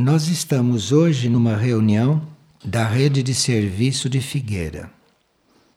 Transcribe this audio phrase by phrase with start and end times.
[0.00, 2.24] Nós estamos hoje numa reunião
[2.64, 4.88] da rede de serviço de Figueira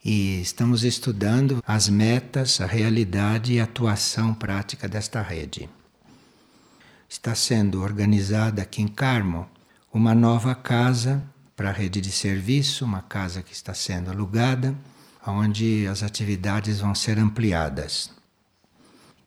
[0.05, 5.67] e estamos estudando as metas, a realidade e a atuação prática desta rede.
[7.09, 9.49] Está sendo organizada aqui em Carmo
[9.91, 11.23] uma nova casa
[11.55, 14.75] para a rede de serviço, uma casa que está sendo alugada,
[15.25, 18.11] onde as atividades vão ser ampliadas.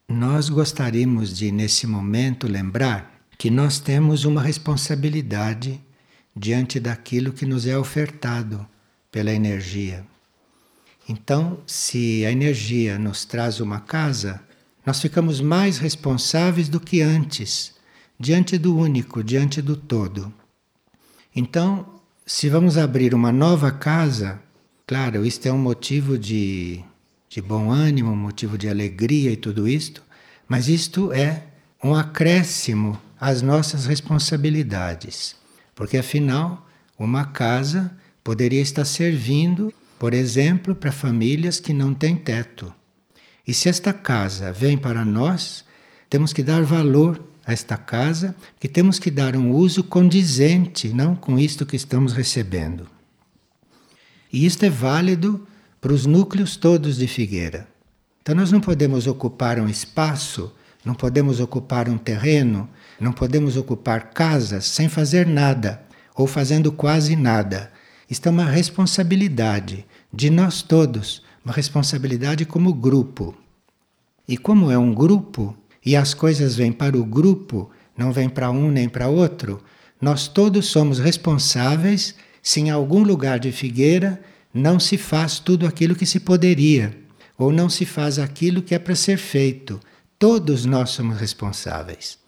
[0.08, 5.80] Nós gostaríamos de, nesse momento, lembrar que nós temos uma responsabilidade
[6.36, 8.66] diante daquilo que nos é ofertado
[9.10, 10.04] pela energia.
[11.08, 14.40] Então, se a energia nos traz uma casa,
[14.84, 17.74] nós ficamos mais responsáveis do que antes,
[18.18, 20.32] diante do único, diante do todo.
[21.34, 21.86] Então,
[22.26, 24.40] se vamos abrir uma nova casa,
[24.86, 26.82] claro, isto é um motivo de,
[27.28, 30.02] de bom ânimo, um motivo de alegria e tudo isto,
[30.48, 31.44] mas isto é
[31.82, 35.34] um acréscimo as nossas responsabilidades.
[35.74, 37.90] Porque afinal, uma casa
[38.22, 42.70] poderia estar servindo, por exemplo, para famílias que não têm teto.
[43.46, 45.64] E se esta casa vem para nós,
[46.10, 51.16] temos que dar valor a esta casa, que temos que dar um uso condizente, não
[51.16, 52.86] com isto que estamos recebendo.
[54.30, 55.48] E isto é válido
[55.80, 57.66] para os núcleos todos de Figueira.
[58.20, 60.52] Então nós não podemos ocupar um espaço,
[60.84, 62.68] não podemos ocupar um terreno,
[63.00, 65.82] não podemos ocupar casas sem fazer nada
[66.14, 67.72] ou fazendo quase nada.
[68.08, 73.34] Isto é uma responsabilidade de nós todos, uma responsabilidade como grupo.
[74.28, 78.50] E como é um grupo e as coisas vêm para o grupo, não vêm para
[78.50, 79.62] um nem para outro,
[80.00, 84.20] nós todos somos responsáveis se em algum lugar de Figueira
[84.52, 86.96] não se faz tudo aquilo que se poderia,
[87.36, 89.80] ou não se faz aquilo que é para ser feito.
[90.18, 92.18] Todos nós somos responsáveis.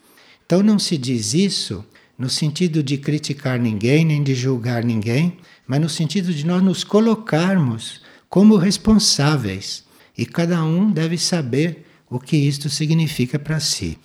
[0.45, 1.85] Então não se diz isso
[2.19, 5.37] no sentido de criticar ninguém, nem de julgar ninguém,
[5.67, 9.85] mas no sentido de nós nos colocarmos como responsáveis.
[10.17, 13.99] E cada um deve saber o que isto significa para si.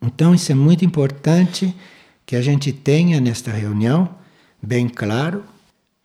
[0.00, 1.74] Então, isso é muito importante
[2.24, 4.14] que a gente tenha nesta reunião,
[4.60, 5.44] bem claro,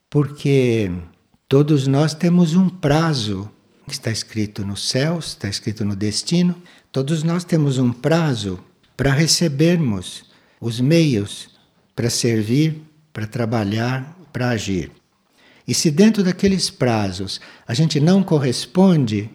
[0.09, 0.91] porque
[1.47, 3.50] todos nós temos um prazo
[3.88, 6.56] que está escrito nos céus, está escrito no destino,
[6.91, 8.59] todos nós temos um prazo
[8.95, 10.25] para recebermos
[10.59, 11.57] os meios
[11.97, 12.81] para servir,
[13.11, 14.91] para trabalhar, para agir.
[15.67, 19.29] E se dentro daqueles prazos a gente não corresponde,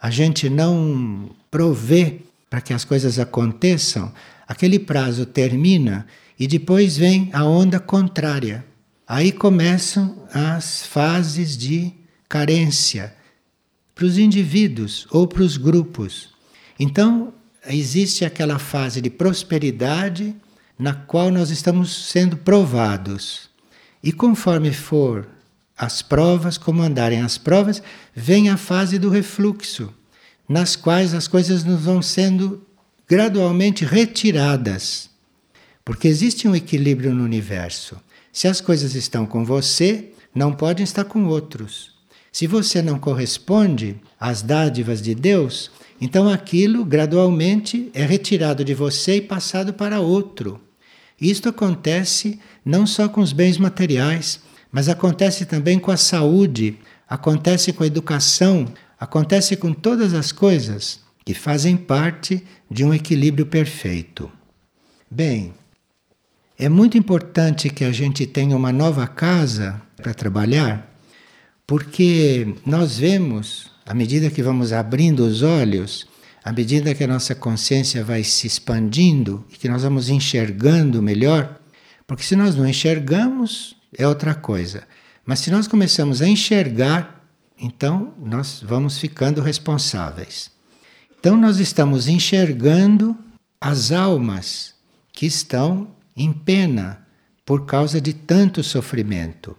[0.00, 4.12] a gente não provê para que as coisas aconteçam,
[4.46, 6.06] aquele prazo termina
[6.38, 8.64] e depois vem a onda contrária.
[9.06, 11.92] Aí começam as fases de
[12.28, 13.12] carência
[13.92, 16.37] para os indivíduos ou para os grupos.
[16.78, 17.32] Então,
[17.66, 20.34] existe aquela fase de prosperidade
[20.78, 23.50] na qual nós estamos sendo provados.
[24.02, 25.26] E conforme for
[25.76, 27.82] as provas, como andarem as provas,
[28.14, 29.92] vem a fase do refluxo,
[30.48, 32.66] nas quais as coisas nos vão sendo
[33.08, 35.10] gradualmente retiradas.
[35.84, 37.96] Porque existe um equilíbrio no universo.
[38.32, 41.96] Se as coisas estão com você, não podem estar com outros.
[42.30, 49.16] Se você não corresponde às dádivas de Deus, então aquilo gradualmente é retirado de você
[49.16, 50.60] e passado para outro.
[51.20, 56.78] Isto acontece não só com os bens materiais, mas acontece também com a saúde,
[57.08, 58.66] acontece com a educação,
[58.98, 64.30] acontece com todas as coisas que fazem parte de um equilíbrio perfeito.
[65.10, 65.52] Bem,
[66.58, 70.92] é muito importante que a gente tenha uma nova casa para trabalhar,
[71.66, 76.06] porque nós vemos à medida que vamos abrindo os olhos,
[76.44, 81.58] à medida que a nossa consciência vai se expandindo e que nós vamos enxergando melhor,
[82.06, 84.82] porque se nós não enxergamos, é outra coisa.
[85.24, 87.24] Mas se nós começamos a enxergar,
[87.58, 90.50] então nós vamos ficando responsáveis.
[91.18, 93.16] Então nós estamos enxergando
[93.58, 94.74] as almas
[95.14, 97.06] que estão em pena
[97.42, 99.56] por causa de tanto sofrimento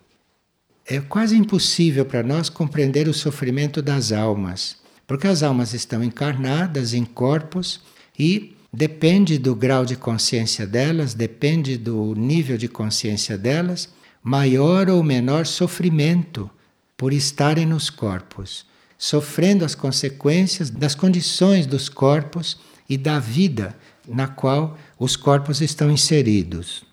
[0.90, 6.96] é quase impossível para nós compreender o sofrimento das almas, porque as almas estão encarnadas
[6.96, 7.80] em corpos
[8.18, 13.90] e depende do grau de consciência delas, depende do nível de consciência delas,
[14.24, 16.50] maior ou menor sofrimento
[16.98, 18.66] por estarem nos corpos,
[18.98, 22.60] sofrendo as consequências das condições dos corpos
[22.90, 23.78] e da vida
[24.08, 26.84] na qual os corpos estão inseridos.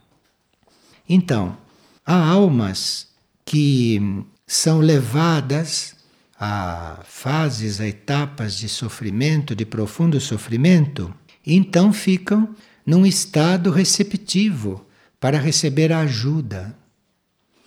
[1.09, 1.57] Então,
[2.05, 3.07] há almas
[3.47, 5.95] que são levadas
[6.39, 11.15] a fases, a etapas de sofrimento, de profundo sofrimento,
[11.47, 12.55] e então ficam
[12.85, 14.85] num estado receptivo
[15.19, 16.77] para receber ajuda.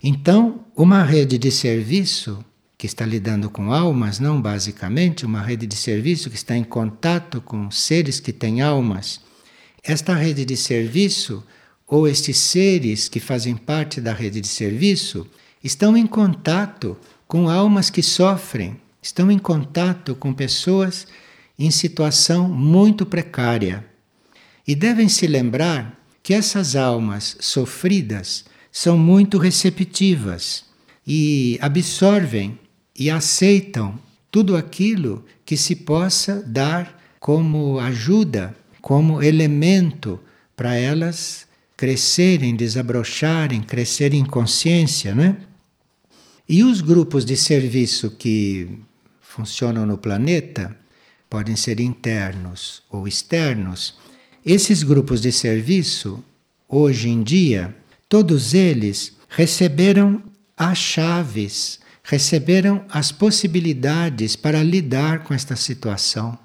[0.04, 2.44] Então, uma rede de serviço
[2.78, 7.42] que está lidando com almas, não basicamente, uma rede de serviço que está em contato
[7.42, 9.20] com seres que têm almas.
[9.84, 11.44] Esta rede de serviço,
[11.88, 15.28] ou estes seres que fazem parte da rede de serviço,
[15.64, 16.98] estão em contato
[17.28, 21.08] com almas que sofrem, estão em contato com pessoas
[21.58, 23.86] em situação muito precária.
[24.68, 30.66] E devem se lembrar que essas almas sofridas são muito receptivas
[31.06, 32.58] e absorvem
[32.98, 33.98] e aceitam
[34.32, 40.20] tudo aquilo que se possa dar como ajuda, como elemento
[40.56, 45.38] para elas crescerem, desabrocharem, crescerem em consciência, né?
[46.50, 48.68] E os grupos de serviço que
[49.22, 50.76] funcionam no planeta
[51.30, 53.96] podem ser internos ou externos.
[54.44, 56.24] Esses grupos de serviço,
[56.68, 57.76] hoje em dia,
[58.10, 60.24] todos eles receberam
[60.58, 61.80] as chaves
[62.10, 66.36] receberam as possibilidades para lidar com esta situação.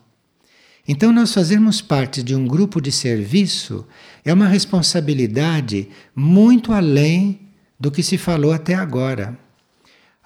[0.86, 3.86] Então, nós fazermos parte de um grupo de serviço
[4.22, 7.48] é uma responsabilidade muito além
[7.80, 9.38] do que se falou até agora.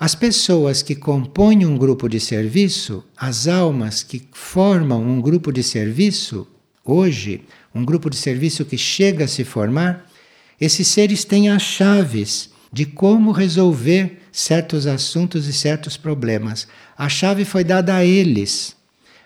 [0.00, 5.60] As pessoas que compõem um grupo de serviço, as almas que formam um grupo de
[5.60, 6.46] serviço,
[6.84, 7.42] hoje,
[7.74, 10.06] um grupo de serviço que chega a se formar,
[10.60, 16.68] esses seres têm as chaves de como resolver certos assuntos e certos problemas.
[16.96, 18.76] A chave foi dada a eles.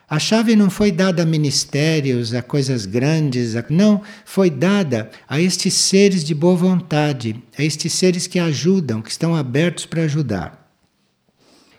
[0.09, 3.65] A chave não foi dada a ministérios, a coisas grandes, a...
[3.69, 9.11] não, foi dada a estes seres de boa vontade, a estes seres que ajudam, que
[9.11, 10.62] estão abertos para ajudar.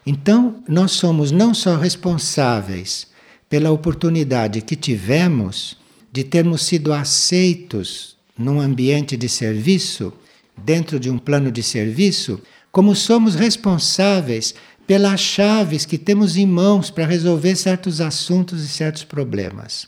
[0.05, 3.07] Então, nós somos não só responsáveis
[3.50, 5.77] pela oportunidade que tivemos
[6.11, 10.13] de termos sido aceitos num ambiente de serviço,
[10.57, 12.41] dentro de um plano de serviço,
[12.71, 14.53] como somos responsáveis
[14.85, 19.88] pelas chaves que temos em mãos para resolver certos assuntos e certos problemas.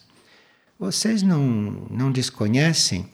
[0.80, 3.08] Vocês não, não desconhecem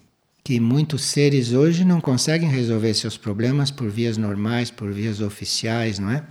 [0.44, 6.00] que muitos seres hoje não conseguem resolver seus problemas por vias normais, por vias oficiais,
[6.00, 6.24] não é?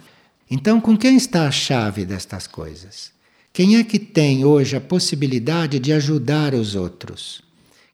[0.50, 3.12] Então, com quem está a chave destas coisas?
[3.52, 7.42] Quem é que tem hoje a possibilidade de ajudar os outros?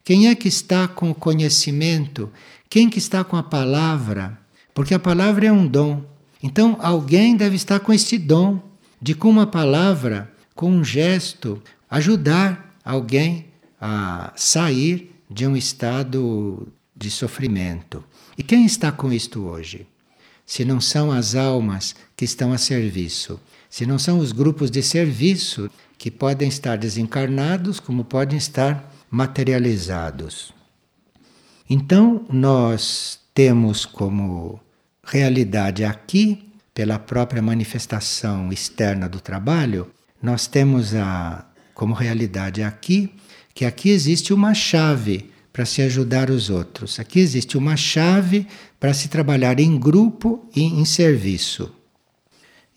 [0.03, 2.31] Quem é que está com o conhecimento
[2.69, 4.37] quem que está com a palavra?
[4.73, 6.03] Porque a palavra é um dom.
[6.43, 8.59] Então alguém deve estar com este dom
[9.01, 13.45] de com uma palavra, com um gesto, ajudar alguém
[13.79, 18.03] a sair de um estado de sofrimento.
[18.37, 19.87] E quem está com isto hoje?
[20.47, 23.39] Se não são as almas que estão a serviço,
[23.69, 30.53] se não são os grupos de serviço que podem estar desencarnados, como podem estar materializados.
[31.69, 34.59] Então, nós temos como
[35.03, 39.91] realidade aqui, pela própria manifestação externa do trabalho,
[40.21, 43.13] nós temos a, como realidade aqui
[43.53, 46.99] que aqui existe uma chave para se ajudar os outros.
[46.99, 48.45] Aqui existe uma chave
[48.79, 51.71] para se trabalhar em grupo e em serviço.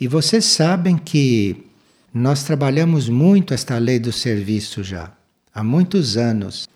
[0.01, 1.67] E vocês sabem que
[2.15, 5.13] nós trabalhamos muito esta lei do serviço já,
[5.55, 6.67] há muitos anos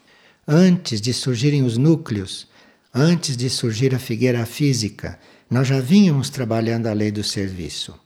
[0.46, 2.48] antes de surgirem os núcleos,
[2.92, 5.18] antes de surgir a figueira física,
[5.48, 7.98] nós já vínhamos trabalhando a lei do serviço.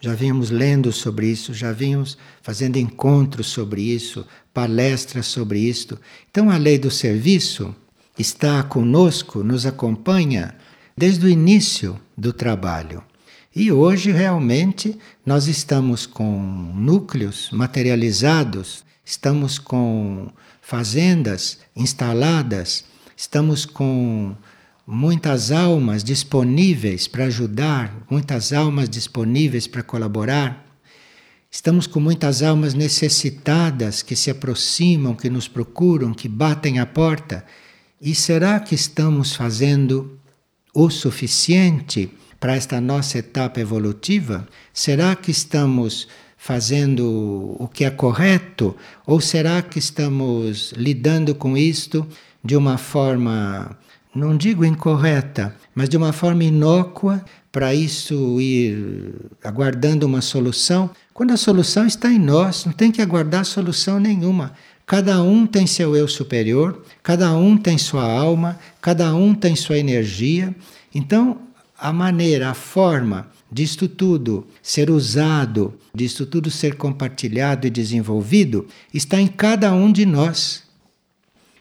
[0.00, 4.24] Já vínhamos lendo sobre isso, já vínhamos fazendo encontros sobre isso,
[4.54, 5.98] palestras sobre isto.
[6.30, 7.74] Então a lei do serviço
[8.18, 10.54] está conosco, nos acompanha
[10.96, 13.02] desde o início do trabalho.
[13.54, 16.40] E hoje realmente nós estamos com
[16.76, 20.28] núcleos materializados, estamos com
[20.62, 22.84] fazendas instaladas,
[23.16, 24.36] estamos com
[24.90, 30.64] muitas almas disponíveis para ajudar, muitas almas disponíveis para colaborar.
[31.50, 37.44] Estamos com muitas almas necessitadas que se aproximam, que nos procuram, que batem a porta.
[38.00, 40.18] E será que estamos fazendo
[40.72, 44.48] o suficiente para esta nossa etapa evolutiva?
[44.72, 48.74] Será que estamos fazendo o que é correto?
[49.04, 52.08] Ou será que estamos lidando com isto
[52.42, 53.76] de uma forma,
[54.14, 60.90] não digo incorreta, mas de uma forma inócua para isso ir aguardando uma solução?
[61.12, 64.52] Quando a solução está em nós, não tem que aguardar solução nenhuma.
[64.86, 69.78] Cada um tem seu eu superior, cada um tem sua alma, cada um tem sua
[69.78, 70.54] energia.
[70.94, 71.38] Então,
[71.78, 79.20] a maneira, a forma disto tudo ser usado, disto tudo ser compartilhado e desenvolvido, está
[79.20, 80.62] em cada um de nós.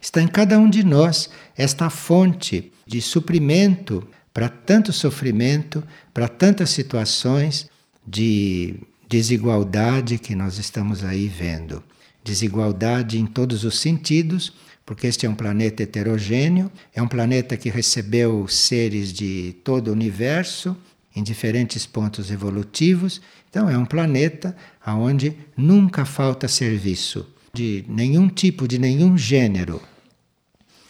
[0.07, 5.83] Está em cada um de nós esta fonte de suprimento para tanto sofrimento,
[6.13, 7.69] para tantas situações
[8.07, 8.75] de
[9.09, 11.83] desigualdade que nós estamos aí vendo.
[12.23, 14.53] Desigualdade em todos os sentidos,
[14.85, 19.91] porque este é um planeta heterogêneo, é um planeta que recebeu seres de todo o
[19.91, 20.73] universo
[21.13, 23.19] em diferentes pontos evolutivos.
[23.49, 24.55] Então é um planeta
[24.87, 29.81] onde nunca falta serviço de nenhum tipo, de nenhum gênero.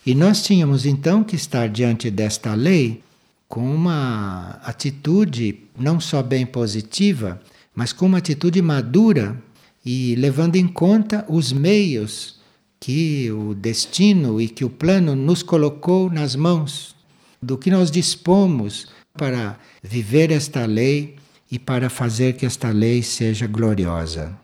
[0.07, 3.03] E nós tínhamos então que estar diante desta lei
[3.45, 7.41] com uma atitude não só bem positiva,
[7.75, 9.37] mas com uma atitude madura
[9.83, 12.39] e levando em conta os meios
[12.79, 16.95] que o destino e que o plano nos colocou nas mãos,
[17.43, 21.17] do que nós dispomos para viver esta lei
[21.51, 24.39] e para fazer que esta lei seja gloriosa.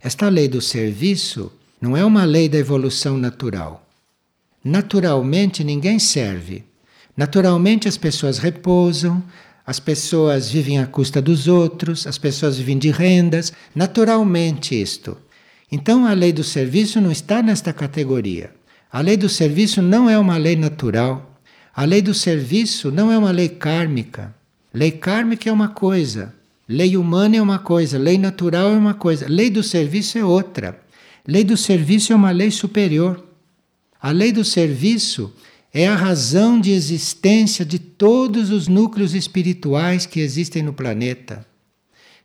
[0.00, 3.83] Esta lei do serviço não é uma lei da evolução natural.
[4.64, 6.64] Naturalmente ninguém serve.
[7.14, 9.22] Naturalmente as pessoas repousam,
[9.66, 15.16] as pessoas vivem à custa dos outros, as pessoas vivem de rendas, naturalmente isto.
[15.70, 18.52] Então a lei do serviço não está nesta categoria.
[18.90, 21.38] A lei do serviço não é uma lei natural.
[21.74, 24.34] A lei do serviço não é uma lei kármica.
[24.72, 26.34] Lei kármica é uma coisa,
[26.68, 30.80] lei humana é uma coisa, lei natural é uma coisa, lei do serviço é outra.
[31.26, 33.22] Lei do serviço é uma lei superior.
[34.04, 35.32] A lei do serviço
[35.72, 41.46] é a razão de existência de todos os núcleos espirituais que existem no planeta.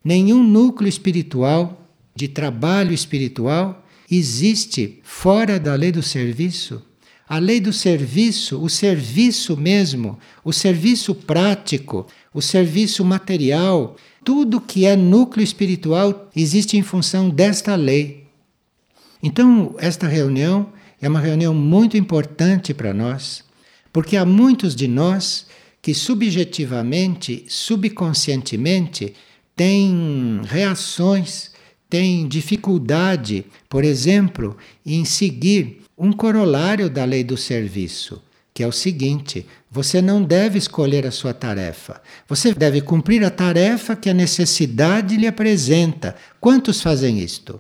[0.04, 6.84] Nenhum núcleo espiritual, de trabalho espiritual, existe fora da lei do serviço.
[7.26, 13.96] A lei do serviço, o serviço mesmo, o serviço prático, o serviço material,
[14.26, 18.28] tudo que é núcleo espiritual existe em função desta lei.
[19.24, 23.44] Então, esta reunião é uma reunião muito importante para nós,
[23.92, 25.48] porque há muitos de nós
[25.82, 29.14] que subjetivamente, subconscientemente,
[29.56, 31.52] têm reações,
[31.90, 38.22] têm dificuldade, por exemplo, em seguir um corolário da lei do serviço,
[38.54, 42.02] que é o seguinte: você não deve escolher a sua tarefa.
[42.28, 46.16] Você deve cumprir a tarefa que a necessidade lhe apresenta.
[46.40, 47.60] Quantos fazem isto?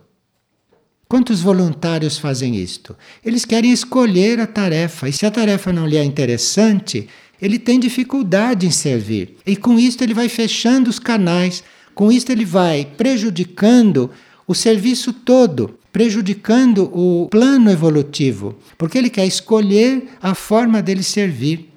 [1.09, 2.95] Quantos voluntários fazem isto?
[3.25, 7.09] Eles querem escolher a tarefa, e se a tarefa não lhe é interessante,
[7.41, 9.35] ele tem dificuldade em servir.
[9.43, 11.63] E com isso ele vai fechando os canais,
[11.95, 14.11] com isso ele vai prejudicando
[14.47, 21.73] o serviço todo, prejudicando o plano evolutivo, porque ele quer escolher a forma dele servir.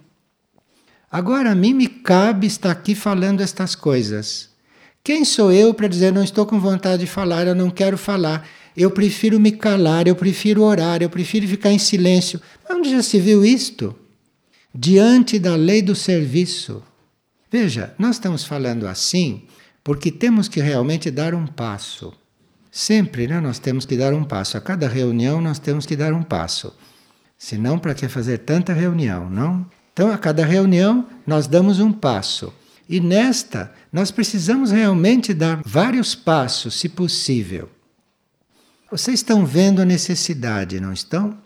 [1.11, 4.51] Agora a mim me cabe estar aqui falando estas coisas.
[5.03, 8.47] Quem sou eu para dizer não estou com vontade de falar, eu não quero falar?
[8.77, 12.41] Eu prefiro me calar, eu prefiro orar, eu prefiro ficar em silêncio.
[12.71, 13.95] Onde já se viu isto?
[14.75, 16.83] Diante da lei do serviço.
[17.51, 19.43] Veja, nós estamos falando assim
[19.85, 22.13] porque temos que realmente dar um passo.
[22.71, 24.57] Sempre né, nós temos que dar um passo.
[24.57, 26.73] A cada reunião nós temos que dar um passo.
[27.37, 29.67] Senão, para que fazer tanta reunião, não?
[29.93, 32.53] Então, a cada reunião nós damos um passo.
[32.89, 37.69] E nesta, nós precisamos realmente dar vários passos, se possível.
[38.93, 41.39] Vocês estão vendo a necessidade, não estão?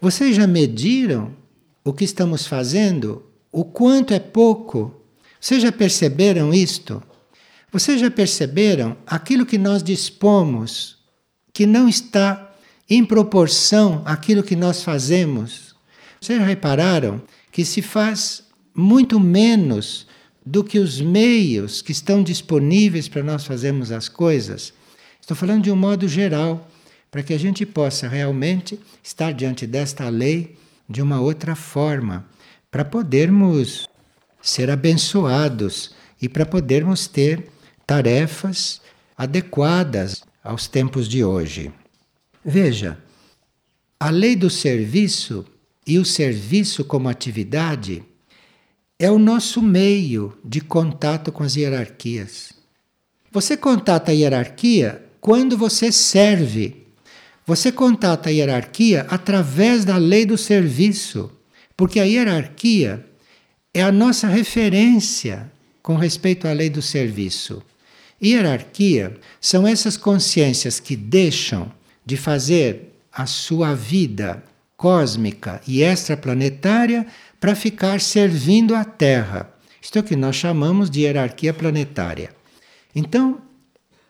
[0.00, 1.34] Vocês já mediram
[1.82, 3.24] o que estamos fazendo?
[3.50, 4.94] O quanto é pouco?
[5.40, 7.02] Vocês já perceberam isto?
[7.72, 10.98] Vocês já perceberam aquilo que nós dispomos
[11.52, 12.54] que não está
[12.88, 15.74] em proporção àquilo que nós fazemos?
[16.20, 20.06] Vocês já repararam que se faz muito menos
[20.44, 24.72] do que os meios que estão disponíveis para nós fazermos as coisas?
[25.20, 26.70] Estou falando de um modo geral
[27.10, 30.56] para que a gente possa realmente estar diante desta lei
[30.88, 32.26] de uma outra forma,
[32.70, 33.88] para podermos
[34.40, 37.48] ser abençoados e para podermos ter
[37.86, 38.80] tarefas
[39.16, 41.72] adequadas aos tempos de hoje.
[42.44, 42.98] Veja,
[43.98, 45.44] a lei do serviço
[45.86, 48.04] e o serviço como atividade
[48.98, 52.52] é o nosso meio de contato com as hierarquias.
[53.30, 56.85] Você contata a hierarquia quando você serve
[57.46, 61.30] você contata a hierarquia através da lei do serviço,
[61.76, 63.06] porque a hierarquia
[63.72, 65.50] é a nossa referência
[65.80, 67.62] com respeito à lei do serviço.
[68.22, 71.70] Hierarquia são essas consciências que deixam
[72.04, 74.42] de fazer a sua vida
[74.76, 77.06] cósmica e extraplanetária
[77.38, 79.54] para ficar servindo a Terra.
[79.80, 82.30] Isto é o que nós chamamos de hierarquia planetária.
[82.94, 83.40] Então,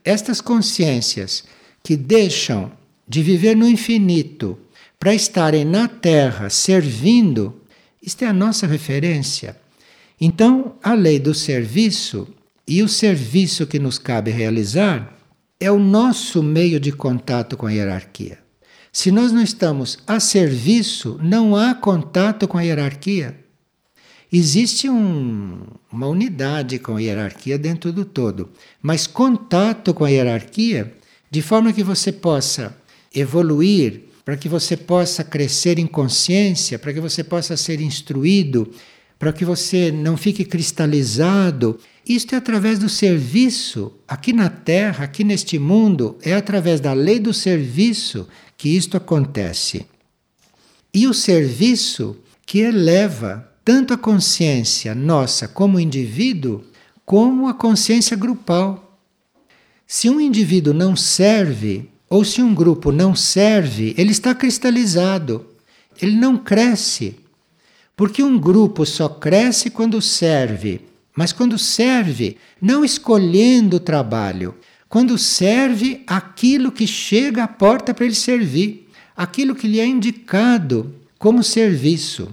[0.04, 1.44] estas consciências
[1.82, 2.72] que deixam
[3.08, 4.58] de viver no infinito
[4.98, 7.60] para estarem na Terra servindo,
[8.02, 9.56] isto é a nossa referência.
[10.20, 12.26] Então, a lei do serviço
[12.66, 15.16] e o serviço que nos cabe realizar
[15.60, 18.38] é o nosso meio de contato com a hierarquia.
[18.92, 23.38] Se nós não estamos a serviço, não há contato com a hierarquia.
[24.32, 25.60] Existe um,
[25.92, 28.50] uma unidade com a hierarquia dentro do todo,
[28.82, 30.94] mas contato com a hierarquia,
[31.30, 32.76] de forma que você possa
[33.18, 38.70] evoluir, para que você possa crescer em consciência, para que você possa ser instruído,
[39.18, 41.78] para que você não fique cristalizado.
[42.06, 47.18] Isto é através do serviço, aqui na Terra, aqui neste mundo, é através da lei
[47.18, 49.86] do serviço que isto acontece.
[50.92, 56.64] E o serviço que eleva tanto a consciência nossa como indivíduo,
[57.04, 58.98] como a consciência grupal.
[59.86, 65.46] Se um indivíduo não serve, ou se um grupo não serve, ele está cristalizado,
[66.00, 67.16] ele não cresce.
[67.96, 70.82] Porque um grupo só cresce quando serve,
[71.16, 74.54] mas quando serve, não escolhendo o trabalho,
[74.88, 80.94] quando serve aquilo que chega à porta para ele servir, aquilo que lhe é indicado
[81.18, 82.28] como serviço.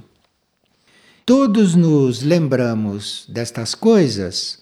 [1.26, 4.60] Todos nos lembramos destas coisas,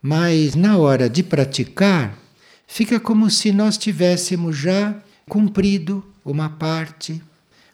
[0.00, 2.21] mas na hora de praticar,
[2.72, 4.96] fica como se nós tivéssemos já
[5.28, 7.22] cumprido uma parte,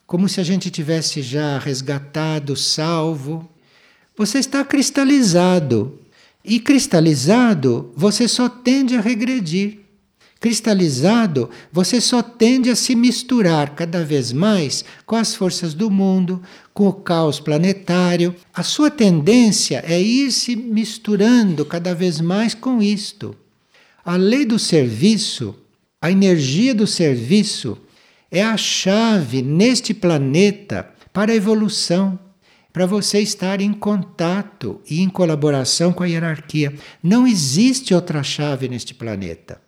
[0.04, 3.48] como se a gente tivesse já resgatado, salvo.
[4.16, 6.00] Você está cristalizado.
[6.44, 9.78] E cristalizado, você só tende a regredir.
[10.40, 16.42] Cristalizado, você só tende a se misturar cada vez mais com as forças do mundo,
[16.74, 18.34] com o caos planetário.
[18.52, 23.36] A sua tendência é ir se misturando cada vez mais com isto.
[24.08, 25.54] A lei do serviço,
[26.00, 27.76] a energia do serviço,
[28.30, 32.18] é a chave neste planeta para a evolução,
[32.72, 36.72] para você estar em contato e em colaboração com a hierarquia.
[37.02, 39.60] Não existe outra chave neste planeta.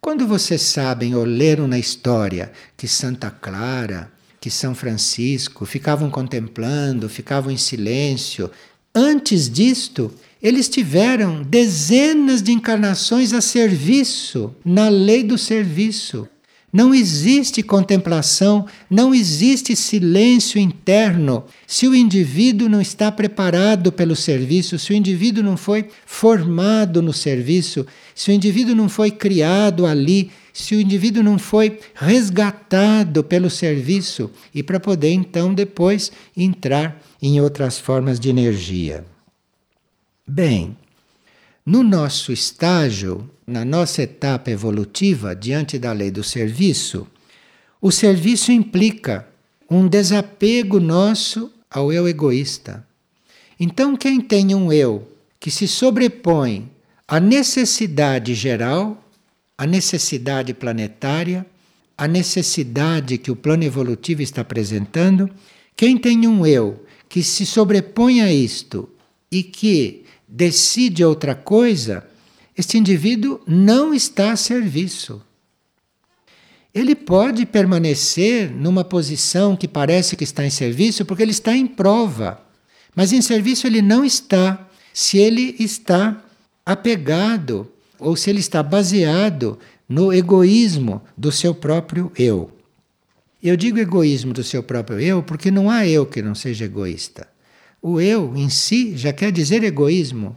[0.00, 7.06] Quando vocês sabem ou leram na história que Santa Clara, que São Francisco ficavam contemplando,
[7.06, 8.50] ficavam em silêncio,
[8.94, 10.10] antes disto,
[10.42, 16.28] eles tiveram dezenas de encarnações a serviço, na lei do serviço.
[16.72, 24.78] Não existe contemplação, não existe silêncio interno se o indivíduo não está preparado pelo serviço,
[24.78, 30.30] se o indivíduo não foi formado no serviço, se o indivíduo não foi criado ali,
[30.52, 37.40] se o indivíduo não foi resgatado pelo serviço e para poder então depois entrar em
[37.40, 39.04] outras formas de energia.
[40.32, 40.76] Bem,
[41.66, 47.04] no nosso estágio, na nossa etapa evolutiva diante da lei do serviço,
[47.82, 49.26] o serviço implica
[49.68, 52.86] um desapego nosso ao eu egoísta.
[53.58, 56.70] Então, quem tem um eu que se sobrepõe
[57.08, 59.02] à necessidade geral,
[59.58, 61.44] à necessidade planetária,
[61.98, 65.28] à necessidade que o plano evolutivo está apresentando,
[65.76, 68.88] quem tem um eu que se sobrepõe a isto
[69.28, 69.99] e que
[70.30, 72.06] decide outra coisa,
[72.56, 75.20] este indivíduo não está a serviço.
[76.72, 81.66] Ele pode permanecer numa posição que parece que está em serviço porque ele está em
[81.66, 82.40] prova,
[82.94, 86.22] mas em serviço ele não está se ele está
[86.64, 92.50] apegado ou se ele está baseado no egoísmo do seu próprio eu.
[93.42, 97.29] Eu digo egoísmo do seu próprio eu porque não há eu que não seja egoísta.
[97.82, 100.36] O eu em si já quer dizer egoísmo.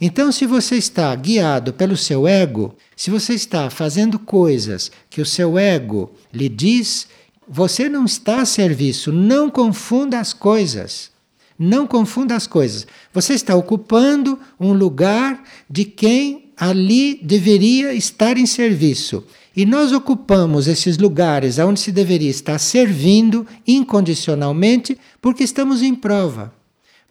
[0.00, 5.26] Então, se você está guiado pelo seu ego, se você está fazendo coisas que o
[5.26, 7.06] seu ego lhe diz,
[7.48, 9.12] você não está a serviço.
[9.12, 11.12] Não confunda as coisas.
[11.56, 12.84] Não confunda as coisas.
[13.12, 19.24] Você está ocupando um lugar de quem ali deveria estar em serviço.
[19.54, 26.52] E nós ocupamos esses lugares onde se deveria estar servindo incondicionalmente porque estamos em prova.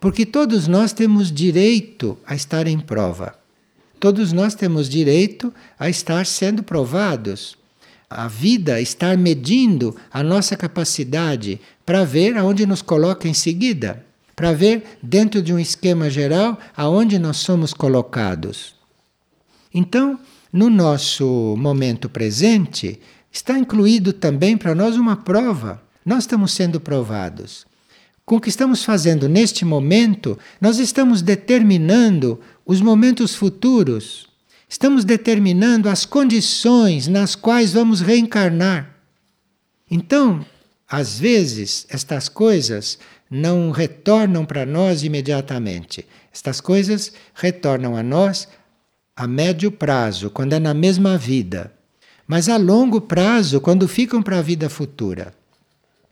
[0.02, 3.36] Porque todos nós temos direito a estar em prova.
[4.00, 7.56] Todos nós temos direito a estar sendo provados.
[8.10, 14.04] A vida estar medindo a nossa capacidade para ver aonde nos coloca em seguida,
[14.36, 18.74] para ver dentro de um esquema geral aonde nós somos colocados.
[19.72, 20.20] Então,
[20.52, 23.00] no nosso momento presente,
[23.32, 25.80] está incluído também para nós uma prova.
[26.04, 27.70] Nós estamos sendo provados
[28.32, 34.26] com o que estamos fazendo neste momento, nós estamos determinando os momentos futuros.
[34.70, 38.96] Estamos determinando as condições nas quais vamos reencarnar.
[39.90, 40.46] Então,
[40.88, 42.98] às vezes, estas coisas
[43.30, 46.08] não retornam para nós imediatamente.
[46.34, 48.48] Estas coisas retornam a nós
[49.14, 51.70] a médio prazo, quando é na mesma vida.
[52.26, 55.34] Mas a longo prazo, quando ficam para a vida futura.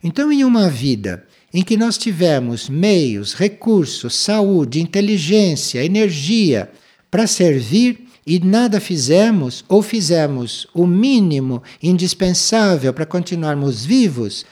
[0.04, 6.70] Então, em uma vida em que nós tivemos meios, recursos, saúde, inteligência, energia
[7.10, 14.46] para servir e nada fizemos, ou fizemos o mínimo indispensável para continuarmos vivos,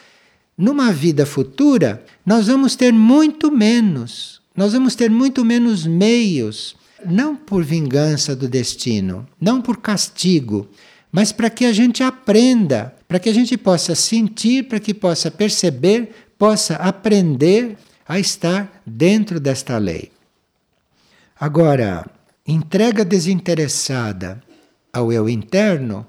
[0.57, 4.41] numa vida futura, nós vamos ter muito menos.
[4.55, 10.67] Nós vamos ter muito menos meios, não por vingança do destino, não por castigo,
[11.11, 15.29] mas para que a gente aprenda, para que a gente possa sentir, para que possa
[15.29, 20.11] perceber, possa aprender a estar dentro desta lei.
[21.39, 22.05] Agora,
[22.47, 24.41] entrega desinteressada
[24.91, 26.05] ao eu interno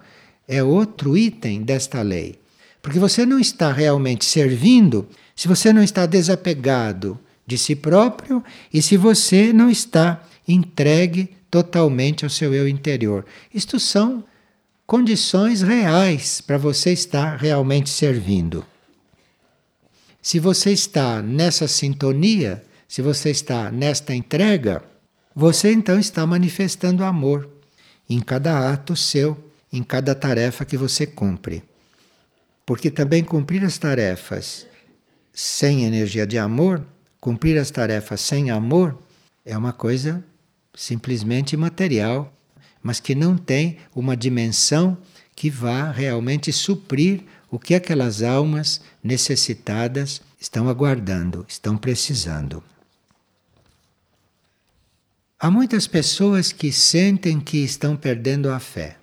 [0.47, 2.39] é outro item desta lei.
[2.81, 8.81] Porque você não está realmente servindo se você não está desapegado de si próprio e
[8.81, 13.25] se você não está entregue totalmente ao seu eu interior.
[13.53, 14.25] Isto são
[14.87, 18.65] condições reais para você estar realmente servindo.
[20.29, 24.85] Se você está nessa sintonia, se você está nesta entrega,
[25.35, 27.49] você então está manifestando amor
[28.11, 31.63] em cada ato seu, em cada tarefa que você cumpre.
[32.67, 34.67] Porque também cumprir as tarefas
[35.33, 36.85] sem energia de amor,
[37.19, 38.99] cumprir as tarefas sem amor,
[39.47, 40.23] é uma coisa
[40.75, 42.31] simplesmente material,
[42.83, 44.99] mas que não tem uma dimensão
[45.35, 52.63] que vá realmente suprir o que aquelas almas necessitadas estão aguardando, estão precisando.
[55.41, 58.99] Há muitas pessoas que sentem que estão perdendo a fé.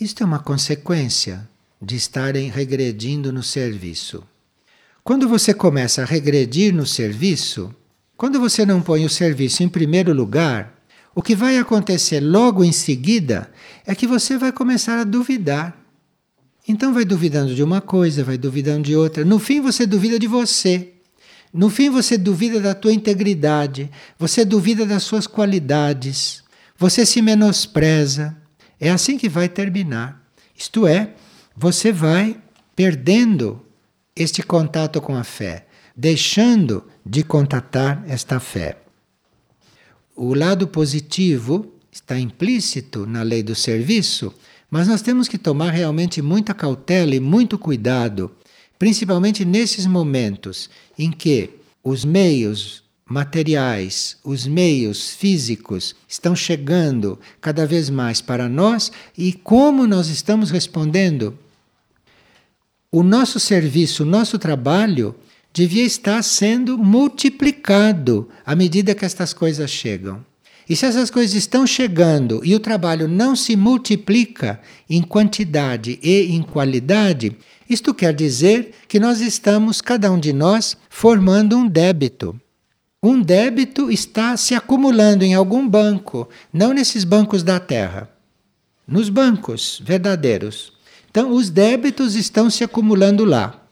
[0.00, 1.46] Isto é uma consequência
[1.80, 4.24] de estarem regredindo no serviço.
[5.04, 7.74] Quando você começa a regredir no serviço,
[8.16, 10.78] quando você não põe o serviço em primeiro lugar,
[11.14, 13.50] o que vai acontecer logo em seguida
[13.84, 15.76] é que você vai começar a duvidar.
[16.66, 19.24] Então vai duvidando de uma coisa, vai duvidando de outra.
[19.24, 20.92] No fim você duvida de você.
[21.52, 26.42] No fim você duvida da tua integridade, você duvida das suas qualidades,
[26.78, 28.34] você se menospreza.
[28.80, 30.22] É assim que vai terminar.
[30.56, 31.14] Isto é,
[31.54, 32.40] você vai
[32.74, 33.60] perdendo
[34.16, 38.78] este contato com a fé, deixando de contatar esta fé.
[40.16, 44.32] O lado positivo está implícito na lei do serviço,
[44.72, 48.30] mas nós temos que tomar realmente muita cautela e muito cuidado,
[48.78, 51.50] principalmente nesses momentos em que
[51.84, 59.86] os meios materiais, os meios físicos estão chegando cada vez mais para nós e como
[59.86, 61.38] nós estamos respondendo
[62.90, 65.14] o nosso serviço, o nosso trabalho
[65.52, 70.24] devia estar sendo multiplicado à medida que estas coisas chegam.
[70.68, 76.34] E se essas coisas estão chegando e o trabalho não se multiplica em quantidade e
[76.34, 77.36] em qualidade,
[77.68, 82.38] isto quer dizer que nós estamos, cada um de nós, formando um débito.
[83.02, 88.08] Um débito está se acumulando em algum banco, não nesses bancos da terra,
[88.86, 90.72] nos bancos verdadeiros.
[91.10, 93.66] Então, os débitos estão se acumulando lá.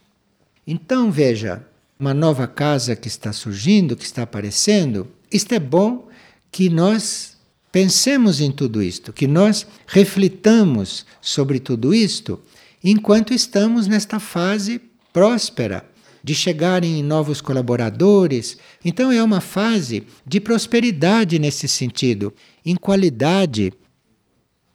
[0.66, 1.64] Então, veja,
[1.98, 6.08] uma nova casa que está surgindo, que está aparecendo, isto é bom
[6.50, 7.36] que nós
[7.70, 12.40] pensemos em tudo isto, que nós reflitamos sobre tudo isto
[12.82, 14.80] enquanto estamos nesta fase
[15.12, 15.84] próspera
[16.22, 18.58] de chegarem novos colaboradores.
[18.84, 22.32] Então é uma fase de prosperidade nesse sentido,
[22.64, 23.72] em qualidade.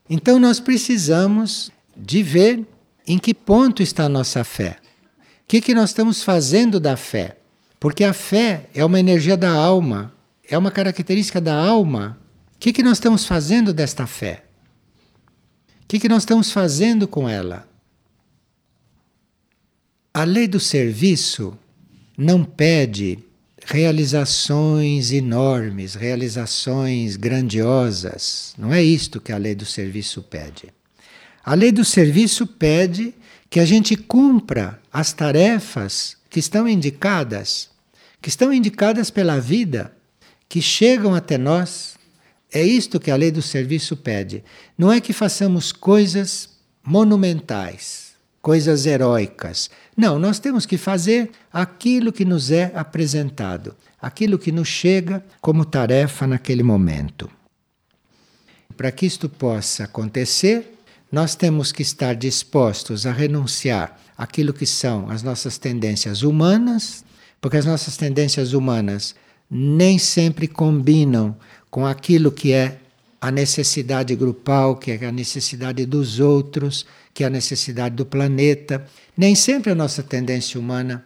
[0.10, 2.66] Então nós precisamos de ver
[3.08, 4.78] em que ponto está a nossa fé.
[5.44, 7.38] O que, que nós estamos fazendo da fé?
[7.80, 10.15] Porque a fé é uma energia da alma,
[10.50, 12.20] é uma característica da alma.
[12.56, 14.46] O que, que nós estamos fazendo desta fé?
[15.84, 17.68] O que, que nós estamos fazendo com ela?
[20.14, 21.58] A lei do serviço
[22.18, 23.20] não pede
[23.66, 28.54] realizações enormes, realizações grandiosas.
[28.58, 30.74] Não é isto que a lei do serviço pede.
[31.44, 33.14] A lei do serviço pede
[33.50, 37.70] que a gente cumpra as tarefas que estão indicadas,
[38.22, 39.95] que estão indicadas pela vida,
[40.56, 41.98] que chegam até nós.
[42.50, 44.42] É isto que a lei do serviço pede.
[44.78, 46.50] Não é que façamos coisas
[46.82, 49.70] monumentais, coisas heróicas.
[49.98, 55.66] Não, nós temos que fazer aquilo que nos é apresentado, aquilo que nos chega como
[55.66, 57.30] tarefa naquele momento.
[58.78, 60.80] Para que isto possa acontecer,
[61.12, 67.04] nós temos que estar dispostos a renunciar aquilo que são as nossas tendências humanas,
[67.42, 69.16] porque as nossas tendências humanas
[69.50, 71.36] nem sempre combinam
[71.70, 72.80] com aquilo que é
[73.20, 78.86] a necessidade grupal, que é a necessidade dos outros, que é a necessidade do planeta.
[79.18, 81.04] Nem sempre a nossa tendência humana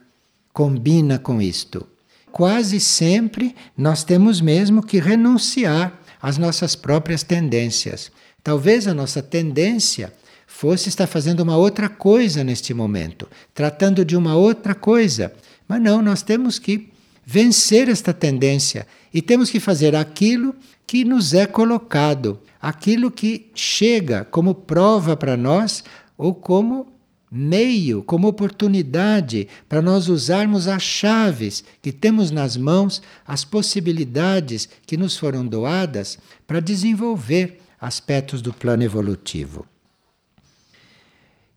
[0.51, 1.87] combina com isto.
[2.31, 8.11] Quase sempre nós temos mesmo que renunciar às nossas próprias tendências.
[8.43, 10.13] Talvez a nossa tendência
[10.45, 15.33] fosse estar fazendo uma outra coisa neste momento, tratando de uma outra coisa.
[15.67, 16.89] Mas não, nós temos que
[17.31, 20.55] vencer esta tendência e temos que fazer aquilo
[20.87, 25.83] que nos é colocado, aquilo que chega como prova para nós
[26.17, 26.91] ou como
[27.31, 34.97] meio, como oportunidade para nós usarmos as chaves que temos nas mãos, as possibilidades que
[34.97, 39.67] nos foram doadas para desenvolver aspectos do plano evolutivo.